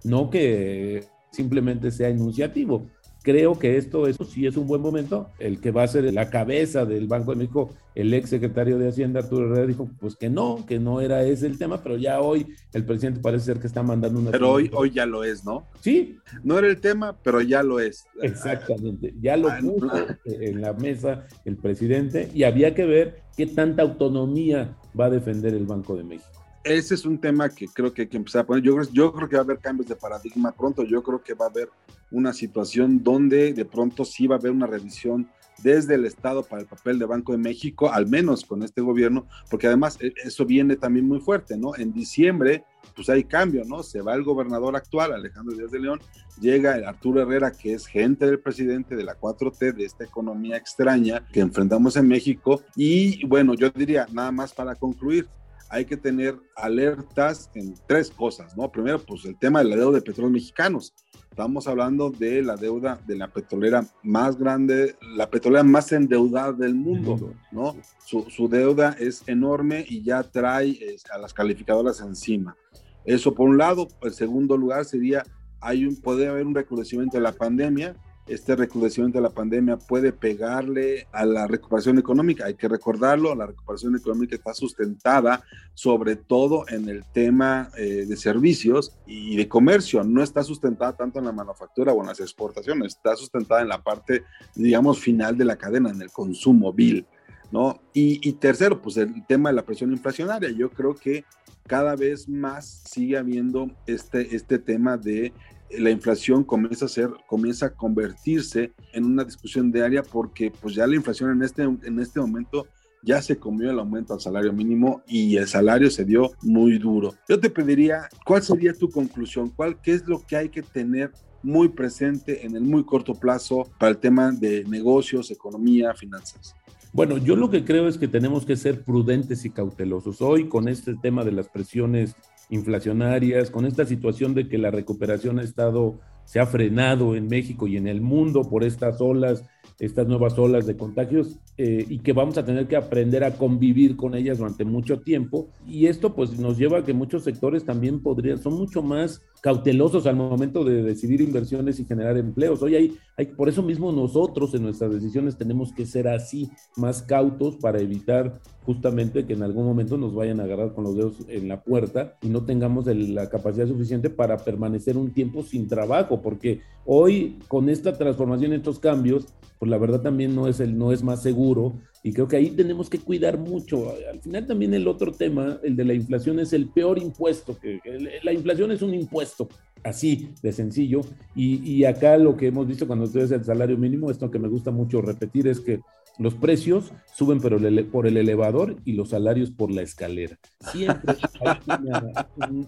no 0.05 0.29
que 0.29 1.03
simplemente 1.31 1.91
sea 1.91 2.09
enunciativo. 2.09 2.87
Creo 3.25 3.57
que 3.57 3.75
esto, 3.77 4.05
sí 4.23 4.45
es 4.45 4.55
un 4.55 4.67
buen 4.67 4.83
momento. 4.83 5.31
El 5.39 5.59
que 5.59 5.71
va 5.71 5.81
a 5.81 5.87
ser 5.87 6.13
la 6.13 6.29
cabeza 6.29 6.85
del 6.85 7.07
Banco 7.07 7.31
de 7.31 7.37
México, 7.37 7.73
el 7.95 8.13
ex 8.13 8.29
secretario 8.29 8.77
de 8.77 8.87
Hacienda, 8.87 9.21
Arturo 9.21 9.47
Herrera, 9.47 9.65
dijo 9.65 9.89
pues 9.99 10.15
que 10.15 10.29
no, 10.29 10.63
que 10.67 10.77
no 10.77 11.01
era 11.01 11.23
ese 11.23 11.47
el 11.47 11.57
tema, 11.57 11.81
pero 11.81 11.97
ya 11.97 12.21
hoy 12.21 12.45
el 12.71 12.85
presidente 12.85 13.21
parece 13.21 13.45
ser 13.45 13.59
que 13.59 13.65
está 13.65 13.81
mandando 13.81 14.19
una... 14.19 14.29
Pero 14.29 14.51
hoy, 14.51 14.69
hoy 14.71 14.91
ya 14.91 15.07
lo 15.07 15.23
es, 15.23 15.43
¿no? 15.43 15.65
Sí. 15.81 16.19
No 16.43 16.59
era 16.59 16.67
el 16.67 16.79
tema, 16.79 17.17
pero 17.23 17.41
ya 17.41 17.63
lo 17.63 17.79
es. 17.79 18.05
Exactamente. 18.21 19.15
Ya 19.19 19.37
lo 19.37 19.49
puso 19.59 20.05
en 20.25 20.61
la 20.61 20.73
mesa 20.73 21.25
el 21.45 21.57
presidente 21.57 22.29
y 22.31 22.43
había 22.43 22.75
que 22.75 22.85
ver 22.85 23.23
qué 23.35 23.47
tanta 23.47 23.81
autonomía 23.81 24.77
va 24.97 25.05
a 25.05 25.09
defender 25.09 25.55
el 25.55 25.65
Banco 25.65 25.95
de 25.95 26.03
México 26.03 26.44
ese 26.65 26.95
es 26.95 27.05
un 27.05 27.19
tema 27.19 27.47
que 27.47 27.67
creo 27.67 27.93
que 27.93 28.01
hay 28.01 28.07
que 28.07 28.17
empezar 28.17 28.41
a 28.41 28.45
poner. 28.45 28.63
Yo, 28.63 29.13
creo 29.13 29.29
que 29.29 29.35
va 29.35 29.41
a 29.41 29.45
haber 29.45 29.59
cambios 29.59 29.87
de 29.87 29.95
paradigma 29.95 30.51
pronto. 30.51 30.83
Yo 30.83 31.03
creo 31.03 31.21
que 31.23 31.35
va 31.35 31.45
a 31.45 31.49
haber 31.49 31.69
una 32.09 32.33
situación 32.33 33.03
donde 33.03 33.53
de 33.53 33.65
pronto 33.65 34.03
sí 34.03 34.25
va 34.25 34.35
a 34.35 34.39
haber 34.39 34.51
una 34.51 34.65
revisión 34.65 35.29
desde 35.61 35.95
el 35.95 36.05
Estado 36.05 36.43
para 36.43 36.63
el 36.63 36.67
papel 36.67 36.99
de 36.99 37.05
Banco 37.05 37.31
de 37.31 37.37
México, 37.37 37.89
al 37.89 38.07
menos 38.07 38.43
con 38.43 38.63
este 38.63 38.81
gobierno, 38.81 39.27
porque 39.49 39.67
además 39.67 39.97
e, 40.01 40.11
eso 40.23 40.45
viene 40.45 40.75
también 40.75 41.07
muy 41.07 41.19
fuerte, 41.19 41.55
¿no? 41.55 41.75
En 41.77 41.93
diciembre, 41.93 42.65
pues 42.93 43.09
hay 43.09 43.23
cambio, 43.23 43.63
¿no? 43.63 43.81
Se 43.81 44.01
va 44.01 44.15
el 44.15 44.23
gobernador 44.23 44.75
actual, 44.75 45.13
Alejandro 45.13 45.55
Díaz 45.55 45.71
de 45.71 45.79
León, 45.79 46.01
llega 46.41 46.75
el 46.75 46.83
Arturo 46.83 47.21
Herrera, 47.21 47.51
que 47.51 47.73
es 47.73 47.87
gente 47.87 48.25
del 48.25 48.39
presidente 48.39 48.97
de 48.97 49.05
la 49.05 49.17
4T, 49.17 49.73
de 49.73 49.85
esta 49.85 50.03
economía 50.03 50.57
extraña 50.57 51.25
que 51.31 51.39
enfrentamos 51.39 51.95
en 51.95 52.07
México, 52.09 52.61
y 52.75 53.25
bueno, 53.25 53.53
yo 53.53 53.69
diría, 53.69 54.07
nada 54.11 54.33
más 54.33 54.51
para 54.51 54.75
concluir, 54.75 55.29
hay 55.69 55.85
que 55.85 55.97
tener 55.97 56.35
alertas 56.55 57.49
en 57.55 57.75
tres 57.87 58.09
cosas, 58.09 58.55
¿no? 58.55 58.71
Primero, 58.71 58.99
pues 58.99 59.25
el 59.25 59.37
tema 59.37 59.59
de 59.59 59.69
la 59.69 59.75
deuda 59.75 59.95
de 59.95 60.01
petróleos 60.01 60.33
mexicanos. 60.33 60.93
Estamos 61.29 61.67
hablando 61.67 62.11
de 62.11 62.41
la 62.41 62.55
deuda 62.55 62.99
de 63.05 63.17
la 63.17 63.27
petrolera 63.27 63.85
más 64.03 64.37
grande, 64.37 64.95
la 65.15 65.29
petrolera 65.29 65.63
más 65.63 65.91
endeudada 65.91 66.53
del 66.53 66.75
mundo, 66.75 67.33
¿no? 67.51 67.75
Su, 68.05 68.47
deuda 68.47 68.95
es 68.99 69.23
enorme 69.27 69.85
y 69.87 70.01
ya 70.01 70.23
trae 70.23 70.77
a 71.13 71.17
las 71.17 71.33
calificadoras 71.33 71.99
encima. 71.99 72.55
Eso 73.03 73.33
por 73.33 73.49
un 73.49 73.57
lado. 73.57 73.87
El 74.01 74.13
segundo 74.13 74.55
lugar 74.55 74.85
sería, 74.85 75.23
hay 75.59 75.85
un, 75.85 75.97
puede 75.97 76.27
haber 76.27 76.45
un 76.45 76.55
recrudecimiento 76.55 77.17
de 77.17 77.23
la 77.23 77.33
pandemia 77.33 77.95
este 78.27 78.55
recrudecimiento 78.55 79.19
de 79.19 79.23
la 79.23 79.29
pandemia 79.29 79.77
puede 79.77 80.11
pegarle 80.11 81.07
a 81.11 81.25
la 81.25 81.47
recuperación 81.47 81.99
económica. 81.99 82.45
Hay 82.45 82.55
que 82.55 82.67
recordarlo, 82.67 83.35
la 83.35 83.45
recuperación 83.45 83.95
económica 83.95 84.35
está 84.35 84.53
sustentada 84.53 85.43
sobre 85.75 86.15
todo 86.15 86.65
en 86.69 86.89
el 86.89 87.03
tema 87.05 87.69
eh, 87.77 88.05
de 88.07 88.17
servicios 88.17 88.93
y 89.05 89.35
de 89.35 89.47
comercio. 89.47 90.03
No 90.03 90.23
está 90.23 90.43
sustentada 90.43 90.93
tanto 90.93 91.19
en 91.19 91.25
la 91.25 91.31
manufactura 91.31 91.93
o 91.93 92.01
en 92.01 92.07
las 92.07 92.19
exportaciones, 92.19 92.95
está 92.95 93.15
sustentada 93.15 93.61
en 93.61 93.69
la 93.69 93.83
parte, 93.83 94.23
digamos, 94.55 94.99
final 94.99 95.37
de 95.37 95.45
la 95.45 95.57
cadena, 95.57 95.91
en 95.91 96.01
el 96.01 96.11
consumo 96.11 96.73
vil. 96.73 97.05
¿no? 97.51 97.79
Y, 97.93 98.27
y 98.27 98.33
tercero, 98.33 98.81
pues 98.81 98.97
el 98.97 99.25
tema 99.27 99.49
de 99.49 99.55
la 99.55 99.65
presión 99.65 99.91
inflacionaria. 99.91 100.49
Yo 100.49 100.71
creo 100.71 100.95
que 100.95 101.23
cada 101.67 101.95
vez 101.95 102.29
más 102.29 102.83
sigue 102.85 103.17
habiendo 103.17 103.71
este, 103.87 104.35
este 104.35 104.59
tema 104.59 104.97
de 104.97 105.33
la 105.71 105.89
inflación 105.89 106.43
comienza 106.43 106.85
a 106.85 106.89
ser, 106.89 107.09
comienza 107.27 107.67
a 107.67 107.73
convertirse 107.73 108.73
en 108.93 109.05
una 109.05 109.23
discusión 109.23 109.71
diaria 109.71 110.03
porque 110.03 110.51
pues 110.51 110.75
ya 110.75 110.87
la 110.87 110.95
inflación 110.95 111.31
en 111.31 111.43
este, 111.43 111.63
en 111.63 111.99
este 111.99 112.19
momento 112.19 112.67
ya 113.03 113.21
se 113.21 113.37
comió 113.37 113.69
el 113.69 113.79
aumento 113.79 114.13
al 114.13 114.19
salario 114.19 114.51
mínimo 114.51 115.03
y 115.07 115.37
el 115.37 115.47
salario 115.47 115.91
se 115.91 116.05
dio 116.05 116.31
muy 116.41 116.79
duro. 116.79 117.13
Yo 117.29 117.39
te 117.39 117.49
pediría, 117.49 118.09
¿cuál 118.25 118.41
sería 118.41 118.73
tu 118.73 118.89
conclusión? 118.89 119.49
¿Cuál, 119.49 119.79
¿Qué 119.79 119.93
es 119.93 120.07
lo 120.07 120.25
que 120.25 120.35
hay 120.35 120.49
que 120.49 120.63
tener 120.63 121.11
muy 121.43 121.69
presente 121.69 122.45
en 122.45 122.55
el 122.55 122.63
muy 122.63 122.83
corto 122.83 123.13
plazo 123.13 123.69
para 123.79 123.91
el 123.91 123.97
tema 123.99 124.31
de 124.31 124.63
negocios, 124.65 125.29
economía, 125.29 125.93
finanzas? 125.93 126.55
Bueno, 126.93 127.17
yo 127.17 127.35
lo 127.35 127.49
que 127.49 127.63
creo 127.63 127.87
es 127.87 127.97
que 127.97 128.07
tenemos 128.07 128.45
que 128.45 128.55
ser 128.55 128.83
prudentes 128.83 129.45
y 129.45 129.51
cautelosos. 129.51 130.21
Hoy 130.21 130.47
con 130.47 130.67
este 130.67 130.95
tema 130.95 131.23
de 131.23 131.33
las 131.33 131.49
presiones 131.49 132.15
inflacionarias, 132.49 133.49
con 133.49 133.65
esta 133.65 133.85
situación 133.85 134.33
de 134.33 134.47
que 134.47 134.57
la 134.57 134.71
recuperación 134.71 135.39
ha 135.39 135.43
estado, 135.43 135.99
se 136.25 136.39
ha 136.39 136.45
frenado 136.45 137.15
en 137.15 137.27
México 137.27 137.67
y 137.67 137.77
en 137.77 137.87
el 137.87 138.01
mundo 138.01 138.49
por 138.49 138.63
estas 138.63 139.01
olas, 139.01 139.43
estas 139.79 140.07
nuevas 140.07 140.37
olas 140.37 140.65
de 140.65 140.77
contagios 140.77 141.37
eh, 141.57 141.85
y 141.89 141.99
que 141.99 142.13
vamos 142.13 142.37
a 142.37 142.45
tener 142.45 142.67
que 142.67 142.75
aprender 142.75 143.23
a 143.23 143.37
convivir 143.37 143.95
con 143.95 144.15
ellas 144.15 144.37
durante 144.37 144.65
mucho 144.65 144.99
tiempo. 145.01 145.49
Y 145.67 145.87
esto 145.87 146.13
pues 146.13 146.37
nos 146.39 146.57
lleva 146.57 146.79
a 146.79 146.83
que 146.83 146.93
muchos 146.93 147.23
sectores 147.23 147.65
también 147.65 148.01
podrían, 148.01 148.37
son 148.37 148.53
mucho 148.53 148.81
más 148.81 149.21
cautelosos 149.41 150.07
al 150.07 150.15
momento 150.15 150.63
de 150.63 150.81
decidir 150.81 151.21
inversiones 151.21 151.79
y 151.79 151.85
generar 151.85 152.17
empleos. 152.17 152.63
Hoy 152.63 152.75
hay, 152.75 152.97
hay, 153.15 153.27
por 153.27 153.47
eso 153.47 153.61
mismo 153.61 153.91
nosotros 153.91 154.55
en 154.55 154.63
nuestras 154.63 154.91
decisiones 154.91 155.37
tenemos 155.37 155.71
que 155.71 155.85
ser 155.85 156.07
así, 156.07 156.49
más 156.75 157.03
cautos 157.03 157.55
para 157.57 157.79
evitar 157.79 158.41
justamente 158.65 159.25
que 159.25 159.33
en 159.33 159.43
algún 159.43 159.65
momento 159.65 159.97
nos 159.97 160.15
vayan 160.15 160.39
a 160.39 160.43
agarrar 160.43 160.73
con 160.73 160.83
los 160.83 160.95
dedos 160.95 161.17
en 161.27 161.47
la 161.47 161.61
puerta 161.61 162.17
y 162.21 162.29
no 162.29 162.43
tengamos 162.43 162.87
la 162.87 163.29
capacidad 163.29 163.67
suficiente 163.67 164.09
para 164.09 164.37
permanecer 164.37 164.97
un 164.97 165.11
tiempo 165.11 165.43
sin 165.43 165.67
trabajo, 165.67 166.21
porque 166.21 166.61
hoy 166.83 167.37
con 167.47 167.69
esta 167.69 167.95
transformación, 167.95 168.53
estos 168.53 168.79
cambios, 168.79 169.27
pues 169.59 169.69
la 169.69 169.77
verdad 169.77 170.01
también 170.01 170.35
no 170.35 170.47
es, 170.47 170.59
el, 170.59 170.77
no 170.77 170.91
es 170.91 171.03
más 171.03 171.21
seguro 171.21 171.79
y 172.05 172.13
creo 172.13 172.27
que 172.27 172.35
ahí 172.35 172.51
tenemos 172.51 172.87
que 172.87 172.99
cuidar 172.99 173.39
mucho. 173.39 173.95
Al 174.11 174.21
final 174.21 174.45
también 174.45 174.75
el 174.75 174.87
otro 174.87 175.11
tema, 175.11 175.57
el 175.63 175.75
de 175.75 175.85
la 175.85 175.95
inflación, 175.95 176.39
es 176.39 176.53
el 176.53 176.67
peor 176.67 176.99
impuesto. 176.99 177.57
Que, 177.57 177.79
la 178.21 178.31
inflación 178.31 178.71
es 178.71 178.83
un 178.83 178.93
impuesto, 178.93 179.49
así 179.83 180.29
de 180.43 180.53
sencillo. 180.53 181.01
Y, 181.35 181.67
y 181.67 181.83
acá 181.83 182.15
lo 182.19 182.37
que 182.37 182.45
hemos 182.45 182.67
visto 182.67 182.85
cuando 182.85 183.05
ustedes 183.05 183.31
el 183.31 183.43
salario 183.43 183.75
mínimo, 183.75 184.11
esto 184.11 184.29
que 184.29 184.37
me 184.37 184.47
gusta 184.47 184.69
mucho 184.69 185.01
repetir 185.01 185.47
es 185.47 185.59
que 185.59 185.79
los 186.17 186.33
precios 186.33 186.93
suben 187.13 187.41
pero 187.41 187.59
por 187.91 188.07
el 188.07 188.17
elevador 188.17 188.77
y 188.85 188.93
los 188.93 189.09
salarios 189.09 189.51
por 189.51 189.71
la 189.71 189.81
escalera. 189.81 190.37
Siempre 190.71 191.15
hay 191.41 192.67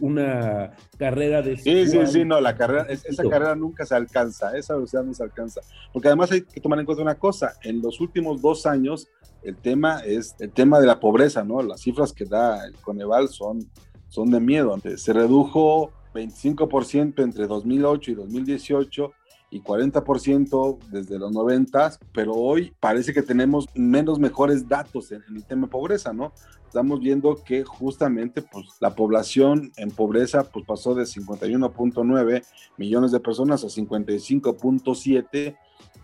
una, 0.00 0.72
carrera 0.98 1.42
de... 1.42 1.56
Sí, 1.56 1.86
sí, 1.86 1.98
sí, 2.06 2.24
no, 2.24 2.40
la 2.40 2.54
carrera, 2.54 2.86
esa 2.88 3.22
carrera 3.22 3.54
nunca 3.54 3.86
se 3.86 3.94
alcanza, 3.94 4.56
esa 4.56 4.74
velocidad 4.74 5.04
no 5.04 5.14
se 5.14 5.22
alcanza. 5.22 5.60
Porque 5.92 6.08
además 6.08 6.32
hay 6.32 6.42
que 6.42 6.60
tomar 6.60 6.78
en 6.78 6.86
cuenta 6.86 7.02
una 7.02 7.18
cosa, 7.18 7.54
en 7.62 7.80
los 7.80 8.00
últimos 8.00 8.23
dos 8.34 8.66
años 8.66 9.08
el 9.44 9.56
tema 9.56 10.00
es 10.00 10.34
el 10.40 10.50
tema 10.50 10.80
de 10.80 10.86
la 10.86 10.98
pobreza, 10.98 11.44
¿no? 11.44 11.62
Las 11.62 11.82
cifras 11.82 12.12
que 12.12 12.24
da 12.24 12.66
el 12.66 12.74
Coneval 12.76 13.28
son, 13.28 13.70
son 14.08 14.30
de 14.30 14.40
miedo. 14.40 14.74
Se 14.96 15.12
redujo 15.12 15.92
25% 16.14 17.22
entre 17.22 17.46
2008 17.46 18.10
y 18.10 18.14
2018 18.14 19.12
y 19.50 19.60
40% 19.60 20.78
desde 20.90 21.18
los 21.18 21.30
90, 21.30 21.98
pero 22.12 22.32
hoy 22.32 22.72
parece 22.80 23.12
que 23.12 23.22
tenemos 23.22 23.68
menos 23.74 24.18
mejores 24.18 24.66
datos 24.68 25.12
en, 25.12 25.22
el 25.28 25.44
tema 25.44 25.66
de 25.66 25.72
pobreza, 25.72 26.12
¿no? 26.12 26.32
Estamos 26.66 26.98
viendo 26.98 27.36
que 27.44 27.62
justamente 27.62 28.42
pues, 28.42 28.66
la 28.80 28.96
población 28.96 29.70
en 29.76 29.90
pobreza 29.92 30.42
pues, 30.42 30.64
pasó 30.66 30.94
de 30.96 31.04
51.9 31.04 32.42
millones 32.78 33.12
de 33.12 33.20
personas 33.20 33.62
a 33.62 33.68
55.7 33.68 35.56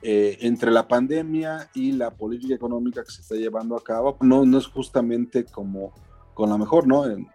eh, 0.02 0.38
entre 0.40 0.70
la 0.70 0.88
pandemia 0.88 1.70
y 1.74 1.92
la 1.92 2.10
política 2.10 2.54
económica 2.54 3.04
que 3.04 3.10
se 3.10 3.22
está 3.22 3.34
llevando 3.34 3.76
a 3.76 3.84
cabo, 3.84 4.16
no, 4.20 4.44
no 4.44 4.58
es 4.58 4.66
justamente 4.66 5.44
como 5.44 5.92
con 6.34 6.48
la 6.50 6.58
mejor, 6.58 6.86
¿no? 6.86 7.04
El, 7.04 7.26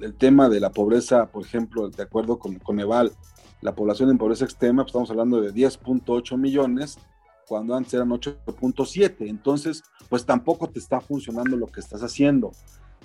el 0.00 0.14
tema 0.14 0.48
de 0.48 0.60
la 0.60 0.70
pobreza, 0.70 1.26
por 1.26 1.44
ejemplo, 1.44 1.88
de 1.88 2.02
acuerdo 2.02 2.38
con, 2.38 2.58
con 2.58 2.78
Eval, 2.80 3.12
la 3.60 3.74
población 3.74 4.10
en 4.10 4.18
pobreza 4.18 4.44
extrema, 4.44 4.82
pues 4.82 4.90
estamos 4.90 5.10
hablando 5.10 5.40
de 5.40 5.52
10.8 5.52 6.38
millones, 6.38 6.98
cuando 7.46 7.74
antes 7.74 7.94
eran 7.94 8.10
8.7. 8.10 9.28
Entonces, 9.28 9.82
pues 10.08 10.24
tampoco 10.24 10.68
te 10.68 10.78
está 10.78 11.00
funcionando 11.00 11.56
lo 11.56 11.66
que 11.66 11.80
estás 11.80 12.02
haciendo. 12.02 12.52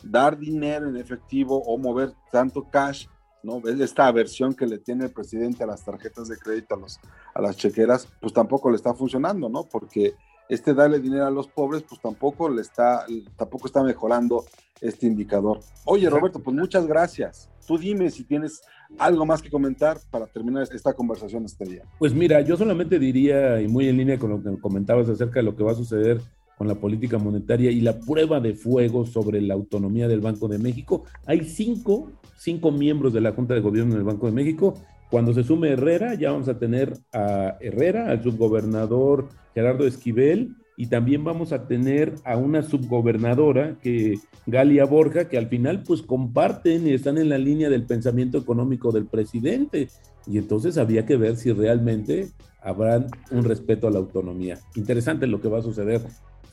Dar 0.04 0.38
dinero 0.38 0.89
en 0.89 0.97
efectivo 0.97 1.62
o 1.63 1.78
mover 1.78 2.13
tanto 2.32 2.69
cash, 2.69 3.08
¿no? 3.43 3.62
Esta 3.67 4.08
aversión 4.08 4.54
que 4.54 4.65
le 4.65 4.78
tiene 4.78 5.06
el 5.06 5.12
presidente 5.12 5.63
a 5.63 5.67
las 5.67 5.84
tarjetas 5.84 6.28
de 6.28 6.38
crédito, 6.38 6.75
a, 6.75 6.78
los, 6.78 6.99
a 7.34 7.41
las 7.41 7.58
chequeras, 7.58 8.08
pues 8.19 8.34
tampoco 8.34 8.69
le 8.69 8.75
está 8.75 8.93
funcionando, 8.93 9.49
¿no? 9.49 9.63
Porque 9.63 10.15
este 10.49 10.73
darle 10.73 10.99
dinero 10.99 11.25
a 11.25 11.32
los 11.32 11.47
pobres, 11.47 11.84
pues 11.88 12.02
tampoco 12.02 12.49
le 12.49 12.62
está, 12.62 13.06
tampoco 13.38 13.67
está 13.67 13.84
mejorando 13.84 14.45
este 14.82 15.06
indicador. 15.06 15.60
Oye, 15.86 16.10
Roberto, 16.10 16.39
pues 16.39 16.56
muchas 16.56 16.88
gracias. 16.88 17.49
Tú 17.67 17.78
dime 17.78 18.10
si 18.10 18.23
tienes 18.23 18.62
algo 18.97 19.25
más 19.25 19.41
que 19.41 19.52
comentar 19.52 19.99
para 20.10 20.25
terminar 20.25 20.67
esta 20.71 20.93
conversación 20.93 21.45
este 21.45 21.65
día. 21.65 21.84
Pues 21.99 22.13
mira, 22.13 22.41
yo 22.41 22.58
solamente 22.58 22.97
diría, 22.97 23.62
y 23.62 23.67
muy 23.67 23.88
en 23.88 23.97
línea 23.97 24.17
con 24.17 24.32
lo 24.32 24.41
que 24.41 24.60
comentabas 24.60 25.08
acerca 25.08 25.39
de 25.39 25.43
lo 25.43 25.56
que 25.56 25.63
va 25.63 25.73
a 25.73 25.75
suceder 25.75 26.19
con 26.60 26.67
la 26.67 26.76
política 26.76 27.17
monetaria 27.17 27.72
y 27.72 27.80
la 27.80 27.98
prueba 28.02 28.41
de 28.41 28.54
fuego 28.54 29.06
sobre 29.06 29.39
la 29.39 29.54
autonomía 29.54 30.10
del 30.10 30.19
Banco 30.19 30.50
de 30.50 30.60
México, 30.60 31.06
hay 31.26 31.45
cinco, 31.45 32.12
cinco 32.38 32.69
miembros 32.69 33.13
de 33.13 33.22
la 33.22 33.32
Junta 33.32 33.54
de 33.54 33.62
Gobierno 33.62 33.95
del 33.95 34.04
Banco 34.04 34.26
de 34.26 34.34
México 34.34 34.74
Cuando 35.10 35.34
se 35.34 35.43
sume 35.43 35.69
Herrera, 35.69 36.15
ya 36.15 36.34
vamos 36.34 36.50
a 36.50 36.60
tener 36.60 36.98
a 37.13 37.56
Herrera, 37.62 38.12
al 38.12 38.22
subgobernador 38.22 39.30
Gerardo 39.56 39.88
Esquivel, 39.88 40.58
y 40.76 40.88
también 40.88 41.24
vamos 41.24 41.54
a 41.54 41.65
tener 41.65 42.15
a 42.26 42.36
una 42.36 42.62
subgobernadora, 42.62 43.78
que 43.82 44.19
Galia 44.45 44.84
Borja, 44.84 45.30
que 45.30 45.38
al 45.38 45.48
final 45.48 45.84
pues 45.84 46.02
comparten 46.02 46.86
y 46.86 46.91
están 46.91 47.17
en 47.17 47.30
la 47.30 47.38
línea 47.38 47.69
del 47.69 47.86
pensamiento 47.86 48.38
económico 48.38 48.91
del 48.91 49.06
presidente. 49.06 49.88
Y 50.28 50.38
entonces 50.38 50.78
había 50.78 51.06
que 51.06 51.15
ver 51.15 51.38
si 51.38 51.54
realmente 51.54 52.28
habrá 52.62 53.06
un 53.32 53.43
respeto 53.45 53.88
a 53.88 53.91
la 53.91 54.00
autonomía. 54.00 54.60
Interesante 54.76 55.26
lo 55.26 55.41
que 55.41 55.48
va 55.48 55.60
a 55.60 55.63
suceder. 55.63 56.02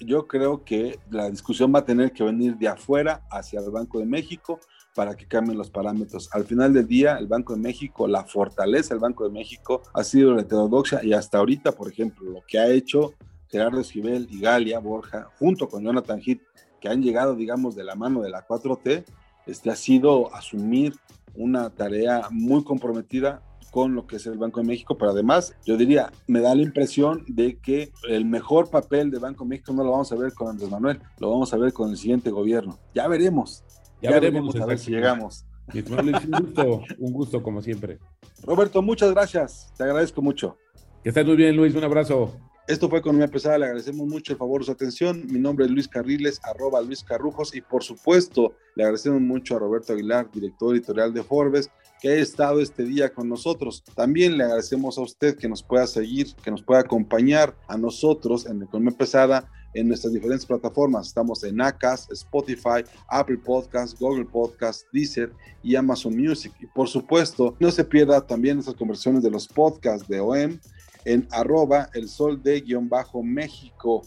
Yo 0.01 0.27
creo 0.27 0.65
que 0.65 0.99
la 1.11 1.31
discusión 1.31 1.73
va 1.75 1.81
a 1.81 1.85
tener 1.85 2.13
que 2.13 2.23
venir 2.23 2.57
de 2.57 2.69
afuera 2.69 3.23
hacia 3.31 3.61
el 3.61 3.71
Banco 3.71 3.99
de 3.99 4.07
México 4.07 4.61
para 4.95 5.15
que 5.15 5.27
cambien 5.27 5.59
los 5.59 5.71
parámetros. 5.71 6.29
Al 6.33 6.45
final 6.45 6.73
del 6.73 6.87
día, 6.87 7.17
el 7.19 7.27
Banco 7.27 7.55
de 7.55 7.61
México, 7.61 8.07
la 8.07 8.25
fortaleza 8.25 8.95
del 8.95 9.01
Banco 9.01 9.25
de 9.25 9.31
México 9.31 9.83
ha 9.95 10.03
sido 10.05 10.35
la 10.35 10.43
heterodoxia 10.43 11.05
y 11.05 11.13
hasta 11.13 11.39
ahorita, 11.39 11.73
por 11.73 11.89
ejemplo, 11.91 12.31
lo 12.31 12.43
que 12.47 12.59
ha 12.59 12.69
hecho 12.69 13.15
Gerardo 13.49 13.81
Esquivel 13.81 14.27
y 14.31 14.41
Galia 14.41 14.79
Borja, 14.79 15.31
junto 15.39 15.69
con 15.69 15.83
Jonathan 15.83 16.21
Heath, 16.25 16.41
que 16.81 16.89
han 16.89 17.03
llegado, 17.03 17.35
digamos, 17.35 17.75
de 17.75 17.85
la 17.85 17.95
mano 17.95 18.23
de 18.23 18.31
la 18.31 18.47
4T, 18.47 19.05
este, 19.47 19.71
ha 19.71 19.77
sido 19.77 20.35
asumir 20.35 20.95
una 21.35 21.71
tarea 21.71 22.29
muy 22.31 22.65
comprometida 22.65 23.43
con 23.77 23.95
lo 23.95 24.07
que 24.07 24.17
es 24.17 24.27
el 24.27 24.39
Banco 24.39 24.61
de 24.61 24.67
México, 24.67 24.97
pero 24.97 25.11
además 25.11 25.55
yo 25.67 25.77
diría, 25.77 26.11
me 26.27 26.41
da 26.41 26.55
la 26.55 26.62
impresión 26.62 27.27
de 27.29 27.59
que 27.59 27.93
el 28.09 28.25
mejor 28.25 28.71
papel 28.71 29.11
de 29.11 29.19
Banco 29.19 29.45
de 29.45 29.51
México 29.51 29.75
no 29.75 29.85
lo 29.85 29.91
vamos 29.91 30.11
a 30.12 30.17
ver 30.17 30.33
con 30.33 30.49
Andrés 30.49 30.71
Manuel, 30.71 30.99
lo 31.19 31.29
vamos 31.29 31.53
a 31.53 31.59
ver 31.59 31.75
con 31.75 31.91
el 31.91 31.99
siguiente 31.99 32.31
gobierno. 32.31 32.79
Ya 32.95 33.07
veremos, 33.07 33.65
ya, 34.01 34.12
veremos, 34.12 34.57
a 34.57 34.65
ver 34.65 34.79
si 34.79 34.93
llegamos. 34.93 35.45
un 35.75 36.31
gusto, 36.31 36.83
un 36.99 37.12
gusto 37.12 37.43
como 37.43 37.61
siempre. 37.61 37.99
Roberto, 38.45 38.81
muchas 38.81 39.12
gracias, 39.12 39.71
te 39.77 39.85
agradezco 39.85 40.23
mucho. 40.23 40.57
Que 41.03 41.11
estés 41.11 41.27
muy 41.27 41.37
bien, 41.37 41.55
Luis, 41.55 41.75
un 41.75 41.85
abrazo. 41.85 42.33
Esto 42.67 42.89
fue 42.89 43.01
Economía 43.01 43.29
Pesada, 43.29 43.59
le 43.59 43.67
agradecemos 43.67 44.09
mucho 44.09 44.33
el 44.33 44.39
favor 44.39 44.62
de 44.62 44.65
su 44.65 44.73
atención. 44.73 45.25
Mi 45.31 45.39
nombre 45.39 45.67
es 45.67 45.71
Luis 45.71 45.87
Carriles, 45.87 46.41
arroba 46.43 46.81
Luis 46.81 47.05
Carrujos, 47.05 47.55
y 47.55 47.61
por 47.61 47.85
supuesto 47.85 48.55
le 48.75 48.85
agradecemos 48.85 49.21
mucho 49.21 49.55
a 49.55 49.59
Roberto 49.59 49.93
Aguilar, 49.93 50.31
director 50.33 50.75
editorial 50.75 51.12
de 51.12 51.23
Forbes, 51.23 51.71
que 52.01 52.09
ha 52.11 52.15
estado 52.15 52.61
este 52.61 52.85
día 52.85 53.13
con 53.13 53.29
nosotros. 53.29 53.83
También 53.95 54.37
le 54.37 54.45
agradecemos 54.45 54.99
a 54.99 55.03
usted 55.03 55.37
que 55.37 55.49
nos 55.49 55.63
pueda 55.63 55.87
seguir, 55.87 56.35
que 56.43 56.51
nos 56.51 56.63
pueda 56.63 56.81
acompañar 56.81 57.57
a 57.69 57.77
nosotros 57.77 58.47
en 58.47 58.63
Economía 58.63 58.97
Pesada 58.97 59.51
en 59.75 59.89
nuestras 59.89 60.13
diferentes 60.13 60.47
plataformas. 60.47 61.09
Estamos 61.09 61.45
en 61.45 61.61
Acas, 61.61 62.09
Spotify, 62.11 62.83
Apple 63.09 63.39
Podcasts, 63.39 63.99
Google 63.99 64.25
Podcasts, 64.25 64.87
Deezer 64.93 65.33
y 65.63 65.77
Amazon 65.77 66.17
Music. 66.17 66.53
Y 66.61 66.67
por 66.67 66.89
supuesto, 66.89 67.55
no 67.61 67.71
se 67.71 67.85
pierda 67.85 68.27
también 68.27 68.57
nuestras 68.57 68.77
conversaciones 68.77 69.23
de 69.23 69.31
los 69.31 69.47
podcasts 69.47 70.09
de 70.09 70.21
OEM 70.21 70.59
en 71.05 71.29
arroba 71.31 71.89
el 71.95 72.09
sol 72.09 72.43
de 72.43 72.61
guion 72.61 72.89
bajo 72.89 73.23
México 73.23 74.03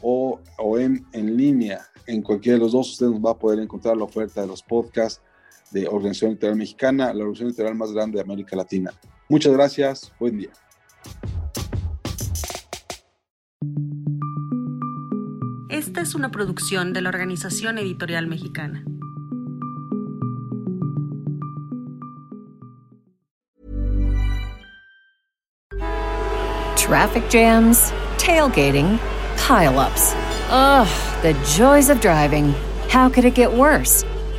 o 0.00 0.40
OEM 0.58 1.04
en 1.12 1.36
línea. 1.36 1.86
En 2.06 2.22
cualquiera 2.22 2.56
de 2.56 2.64
los 2.64 2.72
dos 2.72 2.90
usted 2.92 3.06
nos 3.06 3.20
va 3.20 3.32
a 3.32 3.38
poder 3.38 3.58
encontrar 3.58 3.96
la 3.96 4.04
oferta 4.04 4.40
de 4.40 4.46
los 4.46 4.62
podcasts 4.62 5.20
de 5.70 5.86
Organización 5.88 6.32
Literal 6.32 6.56
Mexicana, 6.56 7.12
la 7.12 7.24
organización 7.24 7.48
literal 7.48 7.74
más 7.74 7.92
grande 7.92 8.16
de 8.16 8.22
América 8.22 8.56
Latina. 8.56 8.92
Muchas 9.28 9.52
gracias, 9.52 10.12
buen 10.18 10.38
día. 10.38 10.50
Esta 15.68 16.00
es 16.00 16.14
una 16.14 16.30
producción 16.30 16.92
de 16.92 17.02
la 17.02 17.10
Organización 17.10 17.78
Editorial 17.78 18.26
Mexicana. 18.26 18.84
Traffic 26.76 27.22
jams, 27.30 27.92
tailgating, 28.16 28.98
pileups. 29.36 30.14
Ugh, 30.50 30.88
the 31.22 31.34
joys 31.44 31.90
of 31.90 32.00
driving. 32.00 32.54
How 32.88 33.10
could 33.10 33.26
it 33.26 33.34
get 33.34 33.52
worse? 33.52 34.04